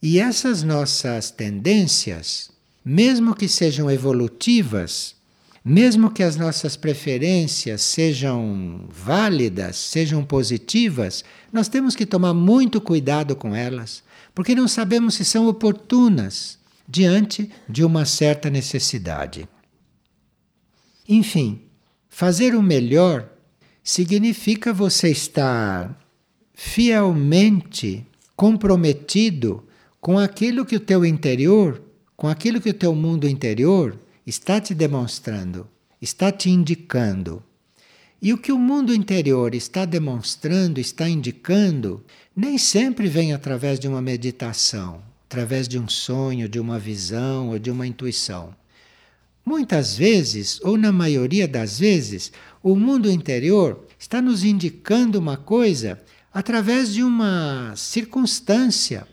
[0.02, 2.50] E essas nossas tendências,
[2.84, 5.21] mesmo que sejam evolutivas,
[5.64, 13.36] mesmo que as nossas preferências sejam válidas, sejam positivas, nós temos que tomar muito cuidado
[13.36, 14.02] com elas,
[14.34, 19.48] porque não sabemos se são oportunas diante de uma certa necessidade.
[21.08, 21.60] Enfim,
[22.08, 23.28] fazer o melhor
[23.84, 25.96] significa você estar
[26.54, 29.64] fielmente comprometido
[30.00, 31.80] com aquilo que o teu interior,
[32.16, 35.68] com aquilo que o teu mundo interior está te demonstrando,
[36.00, 37.42] está te indicando.
[38.20, 42.04] E o que o mundo interior está demonstrando, está indicando,
[42.36, 47.58] nem sempre vem através de uma meditação, através de um sonho, de uma visão ou
[47.58, 48.54] de uma intuição.
[49.44, 52.30] Muitas vezes, ou na maioria das vezes,
[52.62, 56.00] o mundo interior está nos indicando uma coisa
[56.32, 59.04] através de uma circunstância,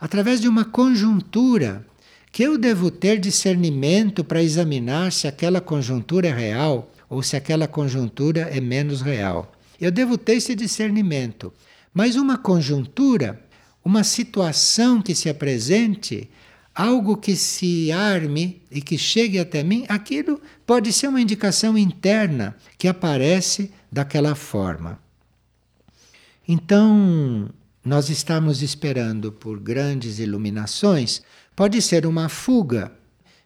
[0.00, 1.86] através de uma conjuntura
[2.34, 7.68] que eu devo ter discernimento para examinar se aquela conjuntura é real ou se aquela
[7.68, 9.52] conjuntura é menos real.
[9.80, 11.52] Eu devo ter esse discernimento.
[11.92, 13.40] Mas uma conjuntura,
[13.84, 16.28] uma situação que se apresente,
[16.74, 22.56] algo que se arme e que chegue até mim, aquilo pode ser uma indicação interna
[22.76, 24.98] que aparece daquela forma.
[26.48, 27.48] Então,
[27.84, 31.22] nós estamos esperando por grandes iluminações
[31.54, 32.90] pode ser uma fuga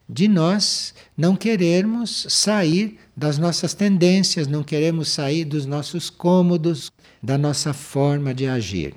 [0.07, 7.37] de nós não querermos sair das nossas tendências, não queremos sair dos nossos cômodos, da
[7.37, 8.95] nossa forma de agir.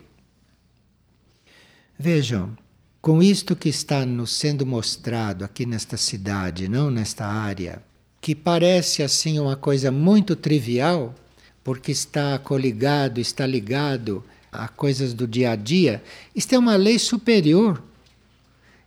[1.99, 2.57] Vejam,
[3.03, 7.83] com isto que está nos sendo mostrado aqui nesta cidade, não nesta área,
[8.21, 11.15] que parece assim uma coisa muito trivial,
[11.63, 16.05] porque está coligado, está ligado a coisas do dia a dia,
[16.37, 17.83] isto é uma lei superior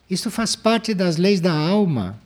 [0.09, 2.19] isto faz parte das leis da alma.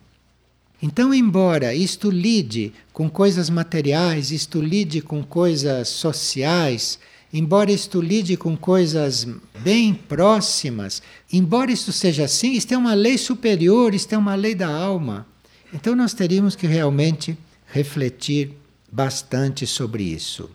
[0.82, 6.98] Então, embora isto lide com coisas materiais, isto lide com coisas sociais,
[7.32, 9.26] embora isto lide com coisas
[9.60, 14.54] bem próximas, embora isto seja assim, isto é uma lei superior, isto é uma lei
[14.54, 15.26] da alma.
[15.72, 18.52] Então, nós teríamos que realmente refletir
[18.90, 20.50] bastante sobre isso.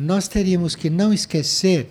[0.00, 1.86] Nós teríamos que não esquecer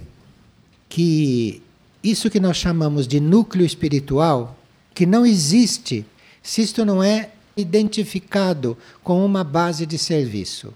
[0.90, 1.62] que
[2.04, 4.58] isso que nós chamamos de núcleo espiritual,
[4.96, 6.04] que não existe
[6.42, 10.74] se isto não é identificado com uma base de serviço.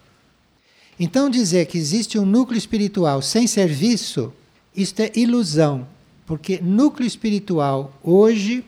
[0.99, 4.31] Então, dizer que existe um núcleo espiritual sem serviço,
[4.75, 5.87] isto é ilusão,
[6.27, 8.63] porque núcleo espiritual hoje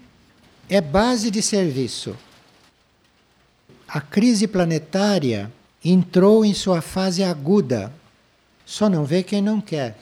[0.67, 2.15] é base de serviço.
[3.87, 7.93] A crise planetária entrou em sua fase aguda.
[8.65, 9.95] Só não vê quem não quer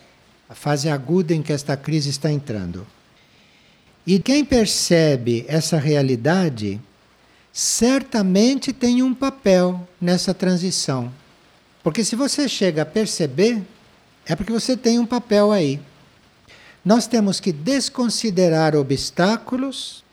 [0.53, 2.85] a fase aguda em que esta crise está entrando.
[4.05, 6.79] E quem percebe essa realidade
[7.51, 11.11] certamente tem um papel nessa transição.
[11.81, 13.63] Porque se você chega a perceber,
[14.27, 15.79] é porque você tem um papel aí.
[16.85, 20.03] Nós temos que desconsiderar obstáculos,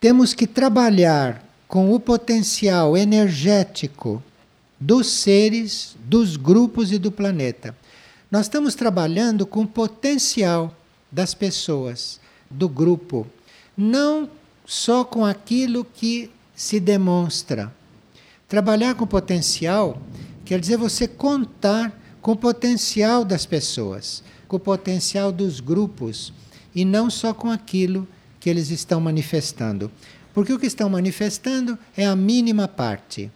[0.00, 4.20] temos que trabalhar com o potencial energético
[4.82, 7.76] dos seres, dos grupos e do planeta.
[8.28, 10.76] Nós estamos trabalhando com o potencial
[11.10, 12.18] das pessoas,
[12.50, 13.26] do grupo,
[13.76, 14.28] não
[14.66, 17.72] só com aquilo que se demonstra.
[18.48, 20.02] Trabalhar com potencial
[20.44, 26.32] quer dizer você contar com o potencial das pessoas, com o potencial dos grupos
[26.74, 28.06] e não só com aquilo
[28.40, 29.92] que eles estão manifestando.
[30.34, 33.30] Porque o que estão manifestando é a mínima parte.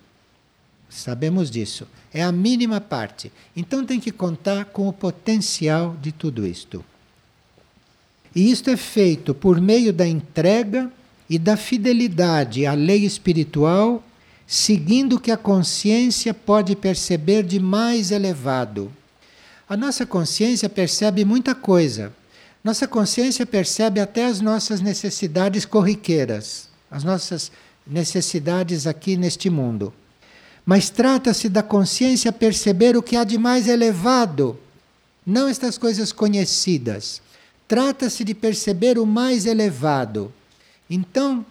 [0.88, 1.86] Sabemos disso.
[2.12, 3.30] É a mínima parte.
[3.54, 6.84] Então tem que contar com o potencial de tudo isto.
[8.34, 10.90] E isto é feito por meio da entrega
[11.28, 14.02] e da fidelidade à lei espiritual,
[14.46, 18.92] seguindo o que a consciência pode perceber de mais elevado.
[19.68, 22.12] A nossa consciência percebe muita coisa.
[22.62, 27.50] Nossa consciência percebe até as nossas necessidades corriqueiras, as nossas
[27.86, 29.92] necessidades aqui neste mundo.
[30.66, 34.58] Mas trata-se da consciência perceber o que há de mais elevado,
[35.24, 37.22] não estas coisas conhecidas.
[37.68, 40.32] Trata-se de perceber o mais elevado.
[40.90, 41.46] Então,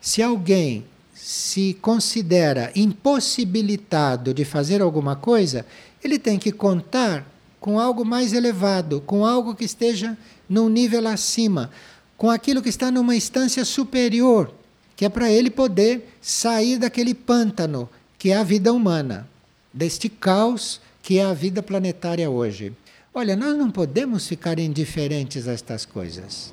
[0.00, 5.66] se alguém se considera impossibilitado de fazer alguma coisa,
[6.02, 7.26] ele tem que contar
[7.60, 10.16] com algo mais elevado, com algo que esteja
[10.48, 11.70] num nível acima,
[12.16, 14.54] com aquilo que está numa instância superior,
[14.96, 17.88] que é para ele poder sair daquele pântano
[18.24, 19.28] que é a vida humana,
[19.70, 22.72] deste caos que é a vida planetária hoje.
[23.12, 26.50] Olha, nós não podemos ficar indiferentes a estas coisas.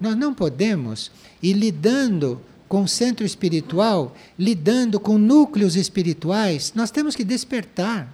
[0.00, 1.10] Nós não podemos
[1.42, 8.08] ir lidando com o centro espiritual, lidando com núcleos espirituais, nós temos que despertar.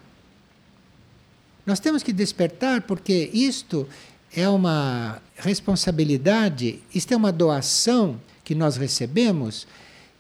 [1.67, 3.87] Nós temos que despertar porque isto
[4.35, 9.67] é uma responsabilidade, isto é uma doação que nós recebemos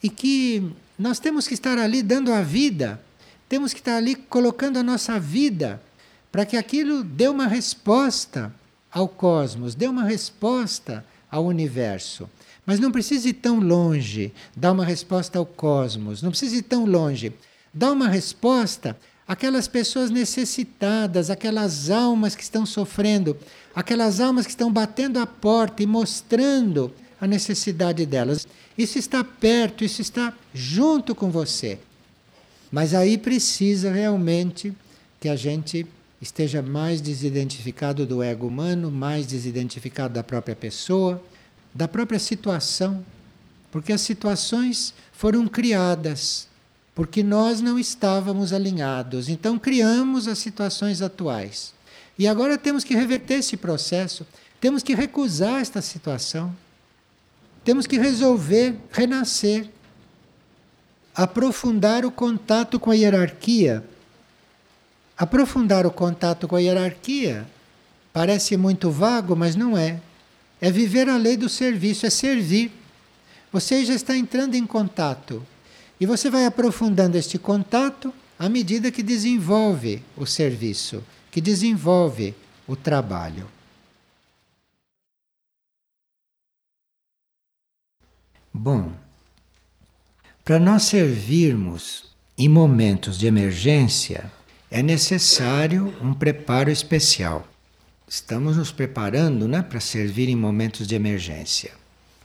[0.02, 3.00] e que nós temos que estar ali dando a vida,
[3.48, 5.80] temos que estar ali colocando a nossa vida
[6.32, 8.52] para que aquilo dê uma resposta
[8.90, 12.28] ao cosmos, dê uma resposta ao universo.
[12.64, 16.85] Mas não precisa ir tão longe, dar uma resposta ao cosmos, não precisa ir tão
[16.85, 17.32] longe.
[17.72, 18.96] Dá uma resposta
[19.28, 23.37] àquelas pessoas necessitadas, aquelas almas que estão sofrendo,
[23.74, 28.46] aquelas almas que estão batendo a porta e mostrando a necessidade delas.
[28.76, 31.79] Isso está perto, isso está junto com você.
[32.70, 34.72] Mas aí precisa realmente
[35.20, 35.87] que a gente
[36.20, 41.22] esteja mais desidentificado do ego humano, mais desidentificado da própria pessoa,
[41.74, 43.05] da própria situação,
[43.70, 46.48] porque as situações foram criadas
[46.96, 49.29] porque nós não estávamos alinhados.
[49.29, 51.74] Então criamos as situações atuais.
[52.18, 54.26] E agora temos que reverter esse processo,
[54.59, 56.57] temos que recusar esta situação.
[57.66, 59.68] Temos que resolver renascer,
[61.14, 63.85] aprofundar o contato com a hierarquia
[65.18, 67.46] Aprofundar o contato com a hierarquia
[68.12, 69.98] parece muito vago, mas não é.
[70.61, 72.70] É viver a lei do serviço, é servir.
[73.50, 75.42] Você já está entrando em contato.
[75.98, 82.35] E você vai aprofundando este contato à medida que desenvolve o serviço, que desenvolve
[82.68, 83.48] o trabalho.
[88.59, 88.90] Bom,
[90.42, 94.33] para nós servirmos em momentos de emergência,
[94.71, 97.47] é necessário um preparo especial.
[98.09, 101.75] Estamos nos preparando né, para servir em momentos de emergência.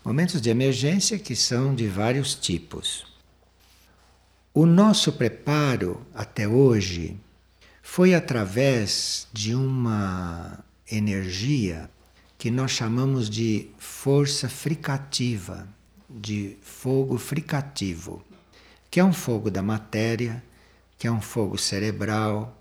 [0.05, 3.05] Momentos de emergência que são de vários tipos.
[4.53, 7.17] O nosso preparo até hoje
[7.83, 11.89] foi através de uma energia
[12.37, 15.67] que nós chamamos de força fricativa,
[16.19, 18.23] de fogo fricativo,
[18.89, 20.43] que é um fogo da matéria
[21.01, 22.55] que é um fogo cerebral,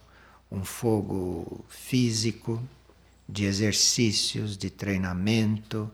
[0.51, 2.59] um fogo físico,
[3.29, 5.91] de exercícios, de treinamento,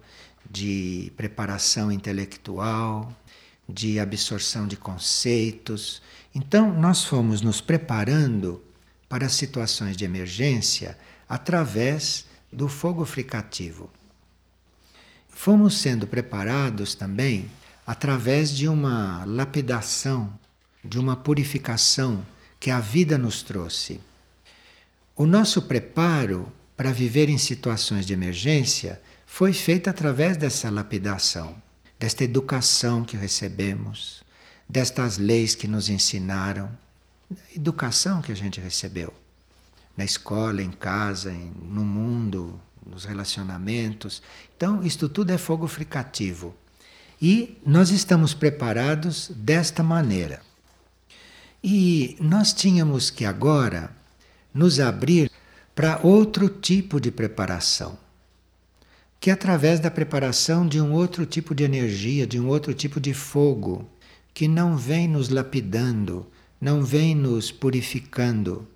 [0.48, 3.12] de preparação intelectual,
[3.68, 6.00] de absorção de conceitos.
[6.32, 8.62] Então, nós fomos nos preparando
[9.08, 10.96] para situações de emergência
[11.28, 13.90] através do fogo fricativo.
[15.36, 17.48] Fomos sendo preparados também
[17.86, 20.32] através de uma lapidação,
[20.82, 22.26] de uma purificação
[22.58, 24.00] que a vida nos trouxe.
[25.14, 31.54] O nosso preparo para viver em situações de emergência foi feito através dessa lapidação,
[32.00, 34.24] desta educação que recebemos,
[34.66, 36.70] destas leis que nos ensinaram,
[37.54, 39.12] educação que a gente recebeu
[39.96, 44.22] na escola, em casa, no mundo, nos relacionamentos.
[44.56, 46.54] Então, isto tudo é fogo fricativo.
[47.20, 50.40] E nós estamos preparados desta maneira.
[51.62, 53.90] E nós tínhamos que agora
[54.52, 55.30] nos abrir
[55.74, 57.98] para outro tipo de preparação,
[59.20, 62.98] que é através da preparação de um outro tipo de energia, de um outro tipo
[63.00, 63.86] de fogo,
[64.32, 66.26] que não vem nos lapidando,
[66.60, 68.66] não vem nos purificando.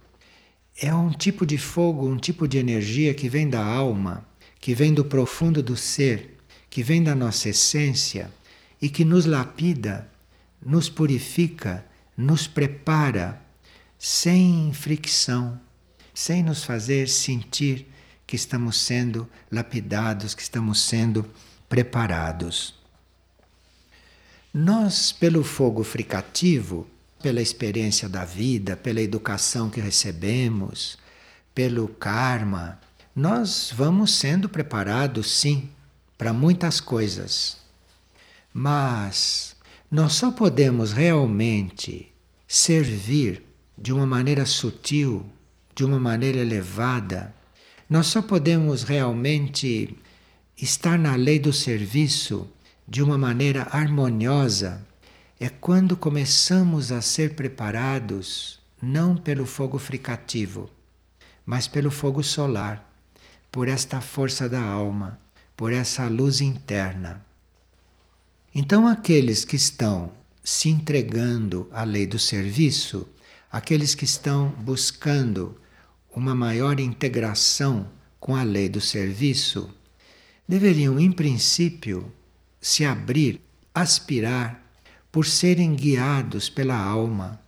[0.81, 4.27] É um tipo de fogo, um tipo de energia que vem da alma,
[4.59, 6.39] que vem do profundo do ser,
[6.71, 8.31] que vem da nossa essência
[8.81, 10.11] e que nos lapida,
[10.65, 11.85] nos purifica
[12.21, 13.41] nos prepara
[13.99, 15.59] sem fricção,
[16.13, 17.87] sem nos fazer sentir
[18.27, 21.29] que estamos sendo lapidados, que estamos sendo
[21.67, 22.75] preparados.
[24.53, 26.87] Nós, pelo fogo fricativo,
[27.23, 30.99] pela experiência da vida, pela educação que recebemos,
[31.55, 32.81] pelo karma,
[33.15, 35.69] nós vamos sendo preparados, sim,
[36.17, 37.59] para muitas coisas.
[38.53, 39.57] Mas
[39.91, 42.13] nós só podemos realmente
[42.47, 43.43] servir
[43.77, 45.25] de uma maneira sutil,
[45.75, 47.35] de uma maneira elevada,
[47.89, 49.97] nós só podemos realmente
[50.57, 52.49] estar na lei do serviço
[52.87, 54.87] de uma maneira harmoniosa
[55.41, 60.71] é quando começamos a ser preparados não pelo fogo fricativo,
[61.47, 62.87] mas pelo fogo solar,
[63.51, 65.19] por esta força da alma,
[65.57, 67.25] por essa luz interna.
[68.55, 70.13] Então, aqueles que estão
[70.45, 73.09] se entregando à lei do serviço,
[73.51, 75.59] aqueles que estão buscando
[76.15, 77.89] uma maior integração
[78.19, 79.71] com a lei do serviço,
[80.47, 82.13] deveriam, em princípio,
[82.61, 83.41] se abrir,
[83.75, 84.70] aspirar
[85.11, 87.41] por serem guiados pela alma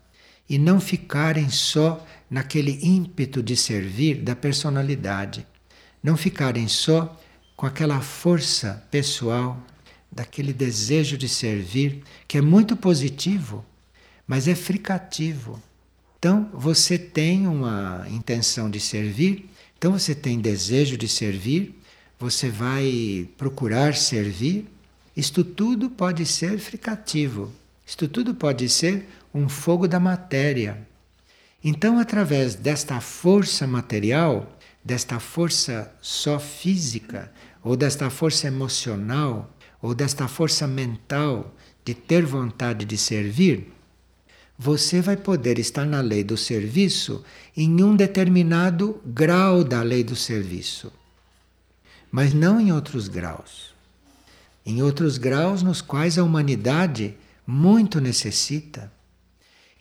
[0.49, 5.47] e não ficarem só naquele ímpeto de servir da personalidade,
[6.03, 7.19] não ficarem só
[7.57, 9.61] com aquela força pessoal,
[10.13, 13.65] daquele desejo de servir, que é muito positivo,
[14.27, 15.61] mas é fricativo.
[16.19, 19.49] Então, você tem uma intenção de servir,
[19.79, 21.81] então você tem desejo de servir,
[22.19, 24.69] você vai procurar servir,
[25.17, 27.53] isto tudo pode ser fricativo,
[27.87, 30.87] isto tudo pode ser um fogo da matéria.
[31.63, 37.31] Então, através desta força material, desta força só física,
[37.63, 41.55] ou desta força emocional, ou desta força mental
[41.85, 43.71] de ter vontade de servir,
[44.59, 47.25] você vai poder estar na lei do serviço
[47.57, 50.93] em um determinado grau da lei do serviço,
[52.11, 53.72] mas não em outros graus
[54.65, 58.93] em outros graus nos quais a humanidade muito necessita.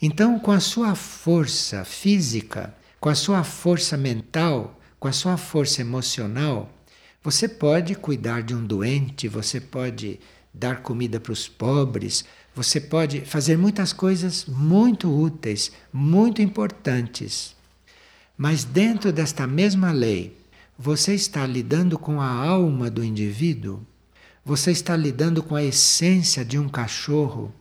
[0.01, 5.81] Então, com a sua força física, com a sua força mental, com a sua força
[5.81, 6.71] emocional,
[7.23, 10.19] você pode cuidar de um doente, você pode
[10.53, 12.25] dar comida para os pobres,
[12.55, 17.55] você pode fazer muitas coisas muito úteis, muito importantes.
[18.35, 20.37] Mas dentro desta mesma lei,
[20.77, 23.85] você está lidando com a alma do indivíduo
[24.43, 27.53] você está lidando com a essência de um cachorro.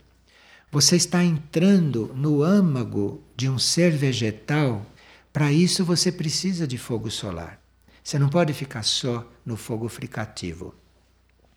[0.73, 4.87] Você está entrando no âmago de um ser vegetal.
[5.31, 7.61] Para isso você precisa de fogo solar.
[8.03, 10.75] Você não pode ficar só no fogo fricativo.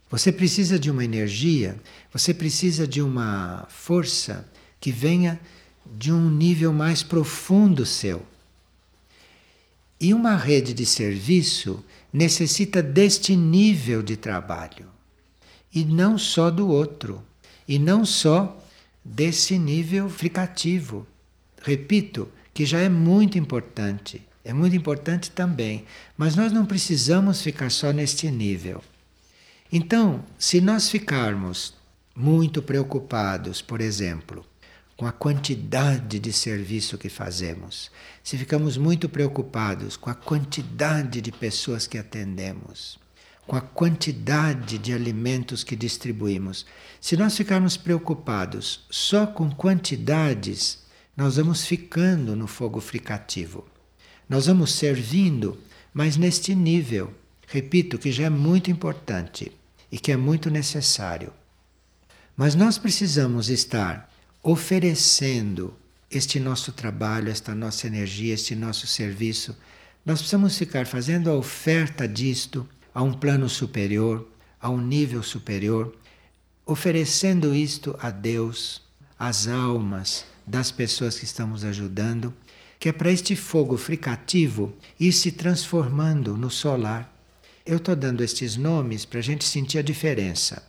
[0.09, 1.79] Você precisa de uma energia,
[2.11, 4.47] você precisa de uma força
[4.79, 5.39] que venha
[5.95, 8.23] de um nível mais profundo seu.
[9.99, 14.93] E uma rede de serviço necessita deste nível de trabalho
[15.73, 17.23] e não só do outro,
[17.67, 18.61] e não só
[19.03, 21.07] desse nível fricativo.
[21.61, 25.85] Repito, que já é muito importante, é muito importante também,
[26.17, 28.83] mas nós não precisamos ficar só neste nível.
[29.71, 31.73] Então, se nós ficarmos
[32.15, 34.45] muito preocupados, por exemplo,
[34.95, 37.89] com a quantidade de serviço que fazemos,
[38.23, 42.99] se ficamos muito preocupados com a quantidade de pessoas que atendemos,
[43.45, 46.65] com a quantidade de alimentos que distribuímos.
[46.99, 50.79] Se nós ficarmos preocupados só com quantidades,
[51.15, 53.65] nós vamos ficando no fogo fricativo.
[54.27, 55.57] Nós vamos servindo,
[55.93, 57.13] mas neste nível,
[57.47, 59.51] repito, que já é muito importante
[59.91, 61.33] e que é muito necessário.
[62.35, 65.75] Mas nós precisamos estar oferecendo
[66.09, 69.55] este nosso trabalho, esta nossa energia, este nosso serviço.
[70.05, 74.27] Nós precisamos ficar fazendo a oferta disto a um plano superior,
[74.61, 75.93] a um nível superior,
[76.65, 78.81] oferecendo isto a Deus,
[79.17, 82.33] às almas das pessoas que estamos ajudando,
[82.79, 87.09] que é para este fogo fricativo ir se transformando no solar.
[87.65, 90.61] Eu estou dando estes nomes para a gente sentir a diferença.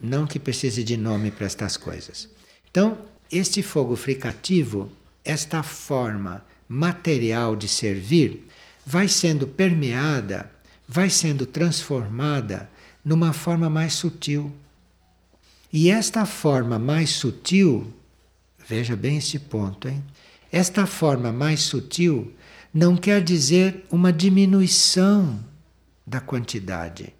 [0.00, 2.28] Não que precise de nome para estas coisas.
[2.70, 2.98] Então,
[3.30, 4.90] este fogo fricativo,
[5.22, 8.48] esta forma material de servir,
[8.86, 10.50] vai sendo permeada
[10.92, 12.68] vai sendo transformada
[13.04, 14.52] numa forma mais sutil.
[15.72, 17.92] E esta forma mais sutil,
[18.68, 20.02] veja bem este ponto, hein?
[20.50, 22.34] Esta forma mais sutil
[22.74, 25.38] não quer dizer uma diminuição
[26.04, 27.14] da quantidade.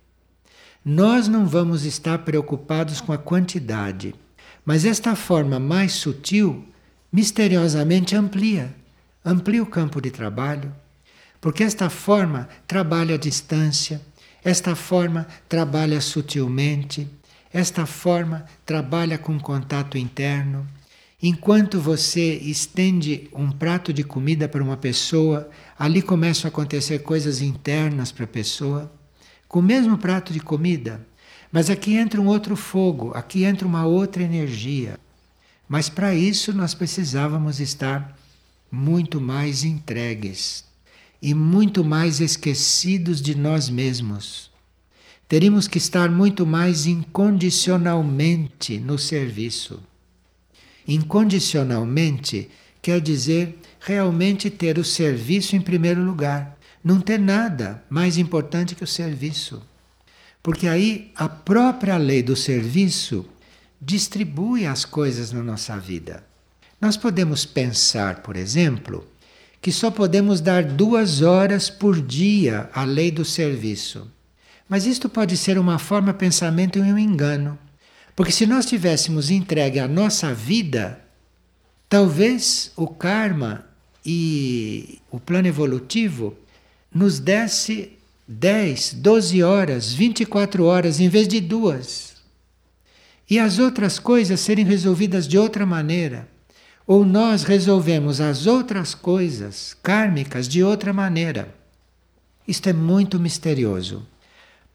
[0.84, 4.16] Nós não vamos estar preocupados com a quantidade,
[4.64, 6.64] mas esta forma mais sutil
[7.12, 8.74] misteriosamente amplia,
[9.24, 10.74] amplia o campo de trabalho,
[11.40, 14.00] porque esta forma trabalha à distância,
[14.44, 17.08] esta forma trabalha sutilmente,
[17.52, 20.66] esta forma trabalha com contato interno.
[21.22, 27.40] Enquanto você estende um prato de comida para uma pessoa, ali começam a acontecer coisas
[27.40, 28.90] internas para a pessoa,
[29.48, 31.06] com o mesmo prato de comida.
[31.52, 34.98] Mas aqui entra um outro fogo, aqui entra uma outra energia.
[35.68, 38.16] Mas para isso nós precisávamos estar
[38.70, 40.69] muito mais entregues
[41.22, 44.50] e muito mais esquecidos de nós mesmos.
[45.28, 49.80] Teríamos que estar muito mais incondicionalmente no serviço.
[50.88, 52.50] Incondicionalmente
[52.82, 56.58] quer dizer realmente ter o serviço em primeiro lugar.
[56.82, 59.62] Não ter nada mais importante que o serviço.
[60.42, 63.26] Porque aí a própria lei do serviço
[63.80, 66.24] distribui as coisas na nossa vida.
[66.80, 69.06] Nós podemos pensar, por exemplo,
[69.60, 74.10] que só podemos dar duas horas por dia à lei do serviço.
[74.68, 77.58] Mas isto pode ser uma forma de pensamento e um engano.
[78.16, 81.00] Porque se nós tivéssemos entregue a nossa vida,
[81.88, 83.66] talvez o karma
[84.04, 86.34] e o plano evolutivo
[86.92, 87.92] nos desse
[88.26, 92.14] 10, 12 horas, 24 horas em vez de duas.
[93.28, 96.28] E as outras coisas serem resolvidas de outra maneira
[96.90, 101.54] ou nós resolvemos as outras coisas kármicas de outra maneira.
[102.48, 104.04] Isto é muito misterioso.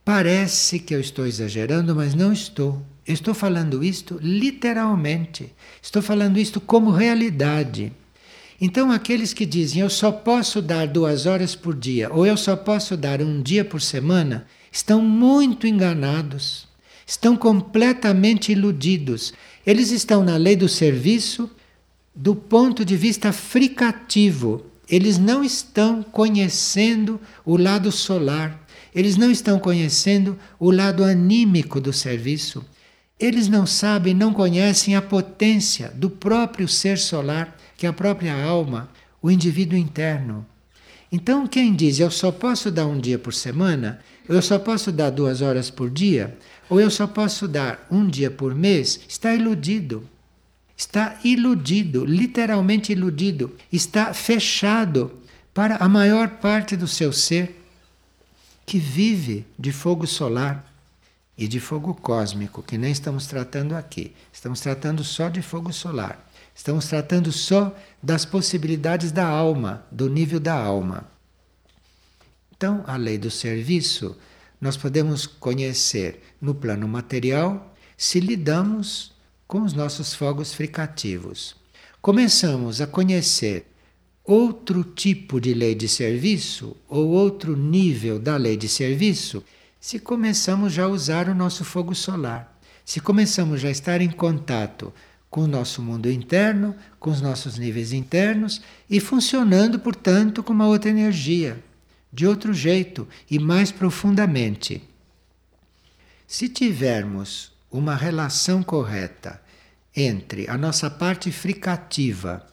[0.02, 2.82] Parece que eu estou exagerando, mas não estou.
[3.06, 5.52] estou falando isto literalmente.
[5.82, 7.92] Estou falando isto como realidade.
[8.58, 12.56] Então, aqueles que dizem eu só posso dar duas horas por dia, ou eu só
[12.56, 16.66] posso dar um dia por semana, estão muito enganados,
[17.06, 19.34] estão completamente iludidos.
[19.66, 21.50] Eles estão na lei do serviço
[22.16, 24.64] do ponto de vista fricativo.
[24.88, 31.92] Eles não estão conhecendo o lado solar, eles não estão conhecendo o lado anímico do
[31.92, 32.64] serviço.
[33.20, 38.34] Eles não sabem, não conhecem a potência do próprio ser solar, que é a própria
[38.42, 38.88] alma,
[39.20, 40.46] o indivíduo interno.
[41.12, 45.10] Então, quem diz eu só posso dar um dia por semana, eu só posso dar
[45.10, 46.36] duas horas por dia,
[46.68, 50.08] ou eu só posso dar um dia por mês, está iludido
[50.76, 55.18] está iludido, literalmente iludido, está fechado
[55.54, 57.62] para a maior parte do seu ser
[58.66, 60.70] que vive de fogo solar
[61.38, 64.14] e de fogo cósmico, que nem estamos tratando aqui.
[64.32, 66.26] Estamos tratando só de fogo solar.
[66.54, 71.04] Estamos tratando só das possibilidades da alma, do nível da alma.
[72.56, 74.16] Então, a lei do serviço
[74.58, 79.12] nós podemos conhecer no plano material se lidamos
[79.46, 81.56] com os nossos fogos fricativos.
[82.00, 83.66] Começamos a conhecer
[84.24, 89.42] outro tipo de lei de serviço ou outro nível da lei de serviço
[89.80, 94.10] se começamos já a usar o nosso fogo solar, se começamos já a estar em
[94.10, 94.92] contato
[95.30, 100.66] com o nosso mundo interno, com os nossos níveis internos e funcionando, portanto, com uma
[100.66, 101.62] outra energia,
[102.12, 104.82] de outro jeito e mais profundamente.
[106.26, 109.40] Se tivermos uma relação correta
[109.94, 112.46] entre a nossa parte fricativa,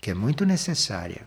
[0.00, 1.26] que é muito necessária,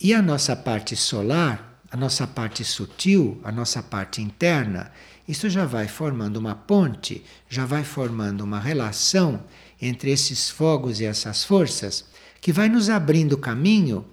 [0.00, 4.92] e a nossa parte solar, a nossa parte sutil, a nossa parte interna,
[5.26, 9.42] isso já vai formando uma ponte, já vai formando uma relação
[9.80, 12.04] entre esses fogos e essas forças
[12.40, 14.04] que vai nos abrindo caminho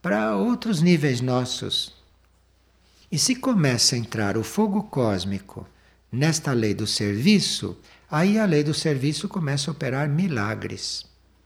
[0.00, 1.94] para outros níveis nossos.
[3.10, 5.66] E se começa a entrar o fogo cósmico
[6.10, 7.76] nesta lei do serviço,
[8.10, 11.04] aí a lei do serviço começa a operar milagres.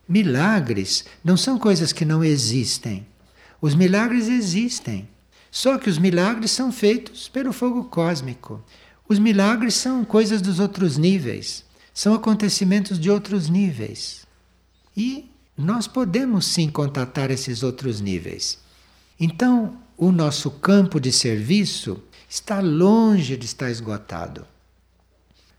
[0.08, 3.06] Milagres não são coisas que não existem.
[3.60, 5.08] Os milagres existem.
[5.50, 8.64] Só que os milagres são feitos pelo fogo cósmico.
[9.08, 14.26] Os milagres são coisas dos outros níveis, são acontecimentos de outros níveis.
[14.96, 18.58] E nós podemos sim contatar esses outros níveis.
[19.20, 24.46] Então, o nosso campo de serviço está longe de estar esgotado.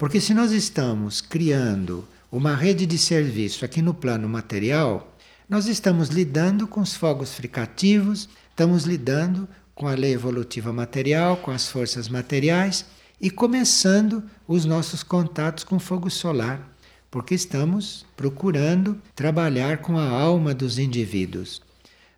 [0.03, 5.15] Porque se nós estamos criando uma rede de serviço aqui no plano material,
[5.47, 11.51] nós estamos lidando com os fogos fricativos, estamos lidando com a lei evolutiva material, com
[11.51, 12.85] as forças materiais
[13.21, 16.75] e começando os nossos contatos com o fogo solar,
[17.09, 21.61] porque estamos procurando trabalhar com a alma dos indivíduos.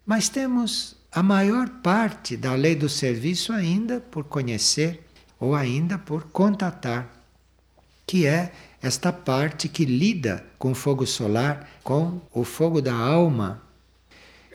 [0.04, 5.06] Mas temos a maior parte da lei do serviço ainda por conhecer
[5.40, 7.15] ou ainda por contatar
[8.06, 8.52] que é
[8.82, 13.62] esta parte que lida com o fogo solar, com o fogo da alma.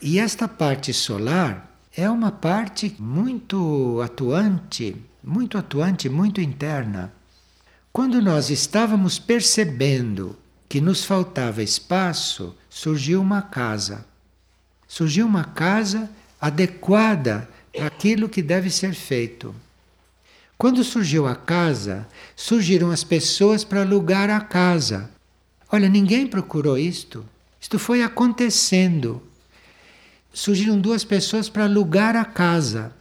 [0.00, 7.12] E esta parte solar é uma parte muito atuante, muito atuante, muito interna.
[7.92, 10.38] Quando nós estávamos percebendo
[10.68, 14.06] que nos faltava espaço, surgiu uma casa.
[14.86, 16.08] Surgiu uma casa
[16.40, 19.54] adequada para aquilo que deve ser feito.
[20.60, 22.06] Quando surgiu a casa,
[22.36, 25.08] surgiram as pessoas para alugar a casa.
[25.72, 27.24] Olha, ninguém procurou isto.
[27.58, 29.22] Isto foi acontecendo.
[30.30, 32.94] Surgiram duas pessoas para alugar a casa.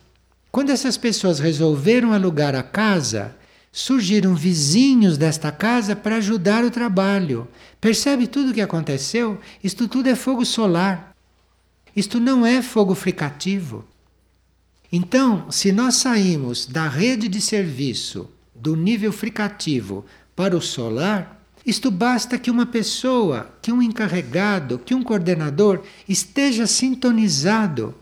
[0.50, 3.36] Quando essas pessoas resolveram alugar a casa,
[3.74, 7.46] surgiram vizinhos desta casa para ajudar o trabalho.
[7.82, 9.38] Percebe tudo o que aconteceu?
[9.62, 11.14] Isto tudo é fogo solar.
[11.94, 13.84] Isto não é fogo fricativo.
[14.92, 21.92] Então, se nós saímos da rede de serviço do nível fricativo para o solar, isto
[21.92, 27.94] basta que uma pessoa, que um encarregado, que um coordenador esteja sintonizado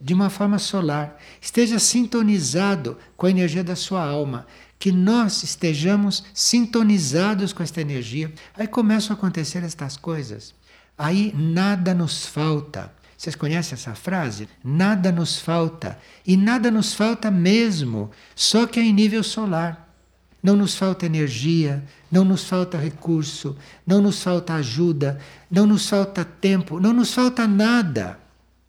[0.00, 4.46] de uma forma solar, esteja sintonizado com a energia da sua alma,
[4.78, 8.32] que nós estejamos sintonizados com esta energia.
[8.54, 10.54] Aí começam a acontecer estas coisas.
[10.96, 12.92] Aí nada nos falta.
[13.20, 14.48] Vocês conhecem essa frase?
[14.64, 15.98] Nada nos falta.
[16.26, 19.94] E nada nos falta mesmo, só que é em nível solar.
[20.42, 26.24] Não nos falta energia, não nos falta recurso, não nos falta ajuda, não nos falta
[26.24, 28.18] tempo, não nos falta nada.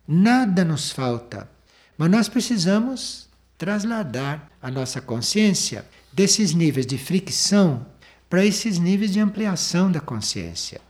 [0.05, 1.49] Nada nos falta.
[1.97, 7.85] Mas nós precisamos trasladar a nossa consciência desses níveis de fricção
[8.29, 10.81] para esses níveis de ampliação da consciência.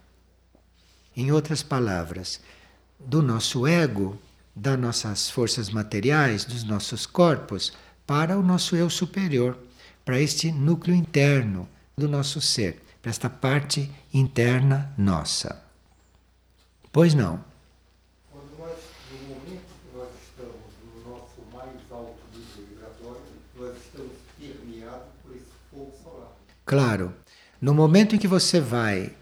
[1.16, 2.42] Em outras palavras,
[3.06, 4.20] do nosso ego,
[4.56, 7.74] das nossas forças materiais, dos nossos corpos,
[8.06, 9.58] para o nosso eu superior,
[10.04, 15.64] para este núcleo interno do nosso ser, para esta parte interna nossa.
[16.92, 17.44] Pois não.
[26.66, 27.14] Claro,
[27.60, 29.14] no momento em que você vai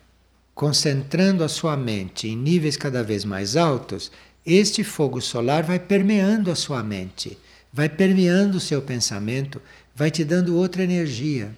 [0.59, 4.11] concentrando a sua mente em níveis cada vez mais altos,
[4.45, 7.37] este fogo solar vai permeando a sua mente,
[7.71, 9.61] vai permeando o seu pensamento,
[9.95, 11.55] vai te dando outra energia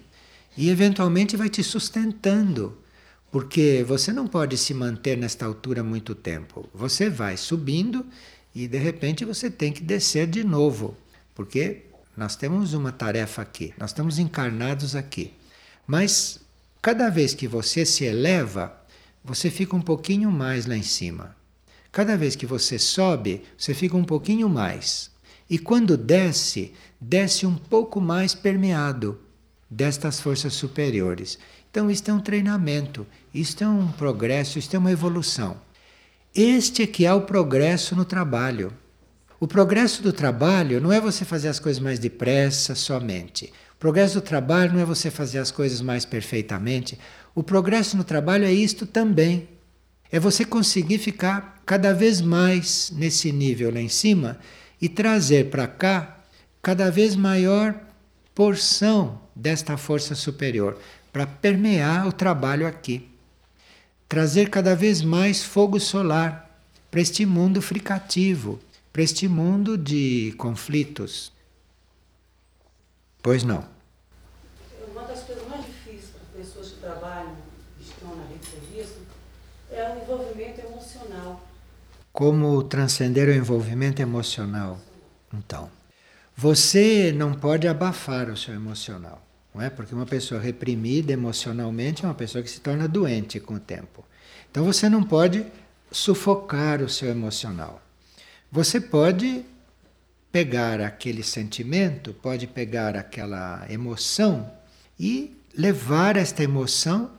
[0.56, 2.78] e eventualmente vai te sustentando,
[3.28, 6.68] porque você não pode se manter nesta altura muito tempo.
[6.72, 8.06] Você vai subindo
[8.54, 10.96] e de repente você tem que descer de novo,
[11.34, 11.86] porque
[12.16, 15.32] nós temos uma tarefa aqui, nós estamos encarnados aqui.
[15.88, 16.38] Mas
[16.80, 18.80] cada vez que você se eleva,
[19.24, 21.36] você fica um pouquinho mais lá em cima.
[21.90, 25.10] Cada vez que você sobe, você fica um pouquinho mais.
[25.48, 29.20] E quando desce, desce um pouco mais permeado
[29.70, 31.38] destas forças superiores.
[31.70, 35.56] Então, isto é um treinamento, isto é um progresso, isto é uma evolução.
[36.34, 38.72] Este é que é o progresso no trabalho.
[39.38, 43.52] O progresso do trabalho não é você fazer as coisas mais depressa somente.
[43.82, 46.96] Progresso do trabalho não é você fazer as coisas mais perfeitamente.
[47.34, 49.48] O progresso no trabalho é isto também.
[50.08, 54.38] É você conseguir ficar cada vez mais nesse nível lá em cima
[54.80, 56.20] e trazer para cá
[56.62, 57.74] cada vez maior
[58.32, 60.78] porção desta força superior
[61.12, 63.10] para permear o trabalho aqui.
[64.08, 66.56] Trazer cada vez mais fogo solar
[66.88, 68.60] para este mundo fricativo
[68.92, 71.32] para este mundo de conflitos.
[73.22, 73.64] Pois não.
[74.90, 77.36] Uma das coisas mais difíceis para pessoas que trabalham,
[77.78, 78.98] que estão na rede de serviço,
[79.70, 81.48] é o envolvimento emocional.
[82.12, 84.78] Como transcender o envolvimento emocional?
[85.32, 85.70] Então,
[86.36, 89.22] você não pode abafar o seu emocional,
[89.54, 89.70] não é?
[89.70, 94.04] Porque uma pessoa reprimida emocionalmente é uma pessoa que se torna doente com o tempo.
[94.50, 95.46] Então você não pode
[95.90, 97.82] sufocar o seu emocional.
[98.50, 99.44] Você pode
[100.30, 104.50] pegar aquele sentimento, pode pegar aquela emoção
[104.98, 107.10] e levar esta emoção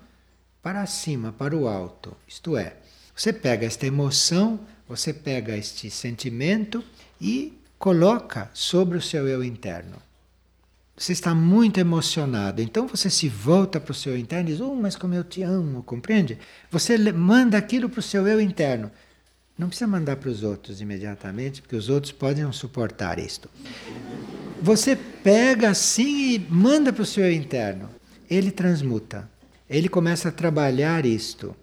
[0.62, 2.16] para cima, para o alto.
[2.28, 2.78] Isto é,
[3.16, 6.84] você pega esta emoção, você pega este sentimento
[7.22, 9.98] e coloca sobre o seu eu interno.
[10.96, 14.76] Você está muito emocionado, então você se volta para o seu interno e diz: Oh,
[14.76, 16.38] mas como eu te amo, compreende?
[16.70, 18.92] Você manda aquilo para o seu eu interno.
[19.58, 23.50] Não precisa mandar para os outros imediatamente, porque os outros podem não suportar isto.
[24.62, 27.90] Você pega assim e manda para o seu interno.
[28.30, 29.30] Ele transmuta.
[29.70, 31.56] Ele começa a trabalhar isto.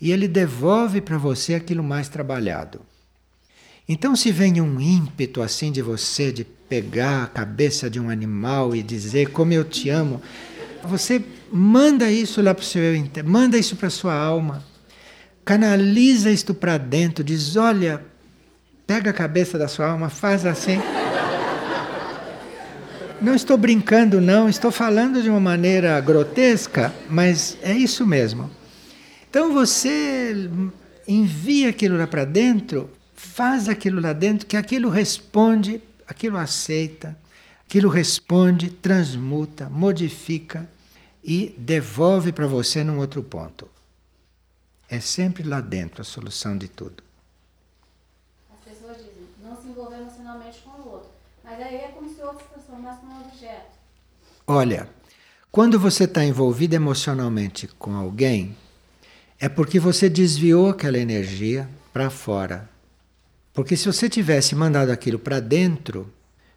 [0.00, 2.80] E ele devolve para você aquilo mais trabalhado.
[3.88, 8.74] Então, se vem um ímpeto assim de você, de pegar a cabeça de um animal
[8.74, 10.20] e dizer como eu te amo,
[10.84, 12.82] Você manda isso lá para o seu
[13.24, 14.64] manda isso para sua alma,
[15.44, 18.04] canaliza isto para dentro, diz: olha,
[18.86, 20.78] pega a cabeça da sua alma, faz assim.
[23.20, 28.50] Não estou brincando, não, estou falando de uma maneira grotesca, mas é isso mesmo.
[29.36, 30.50] Então você
[31.06, 37.14] envia aquilo lá para dentro, faz aquilo lá dentro, que aquilo responde, aquilo aceita,
[37.66, 40.66] aquilo responde, transmuta, modifica
[41.22, 43.68] e devolve para você num outro ponto.
[44.88, 47.04] É sempre lá dentro a solução de tudo.
[48.50, 51.10] As pessoas dizem, não se envolver emocionalmente com o outro.
[51.44, 53.76] Mas aí é como se o outro se transformasse num objeto.
[54.46, 54.88] Olha,
[55.52, 58.56] quando você está envolvido emocionalmente com alguém,
[59.38, 62.68] é porque você desviou aquela energia para fora.
[63.52, 66.12] Porque se você tivesse mandado aquilo para dentro,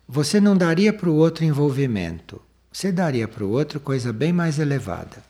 [0.07, 2.41] você não daria para o outro envolvimento.
[2.71, 5.23] Você daria para o outro coisa bem mais elevada.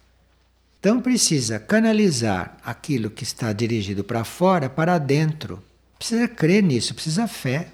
[0.80, 5.62] Então precisa canalizar aquilo que está dirigido para fora para dentro.
[5.98, 7.68] Precisa crer nisso, precisa fé.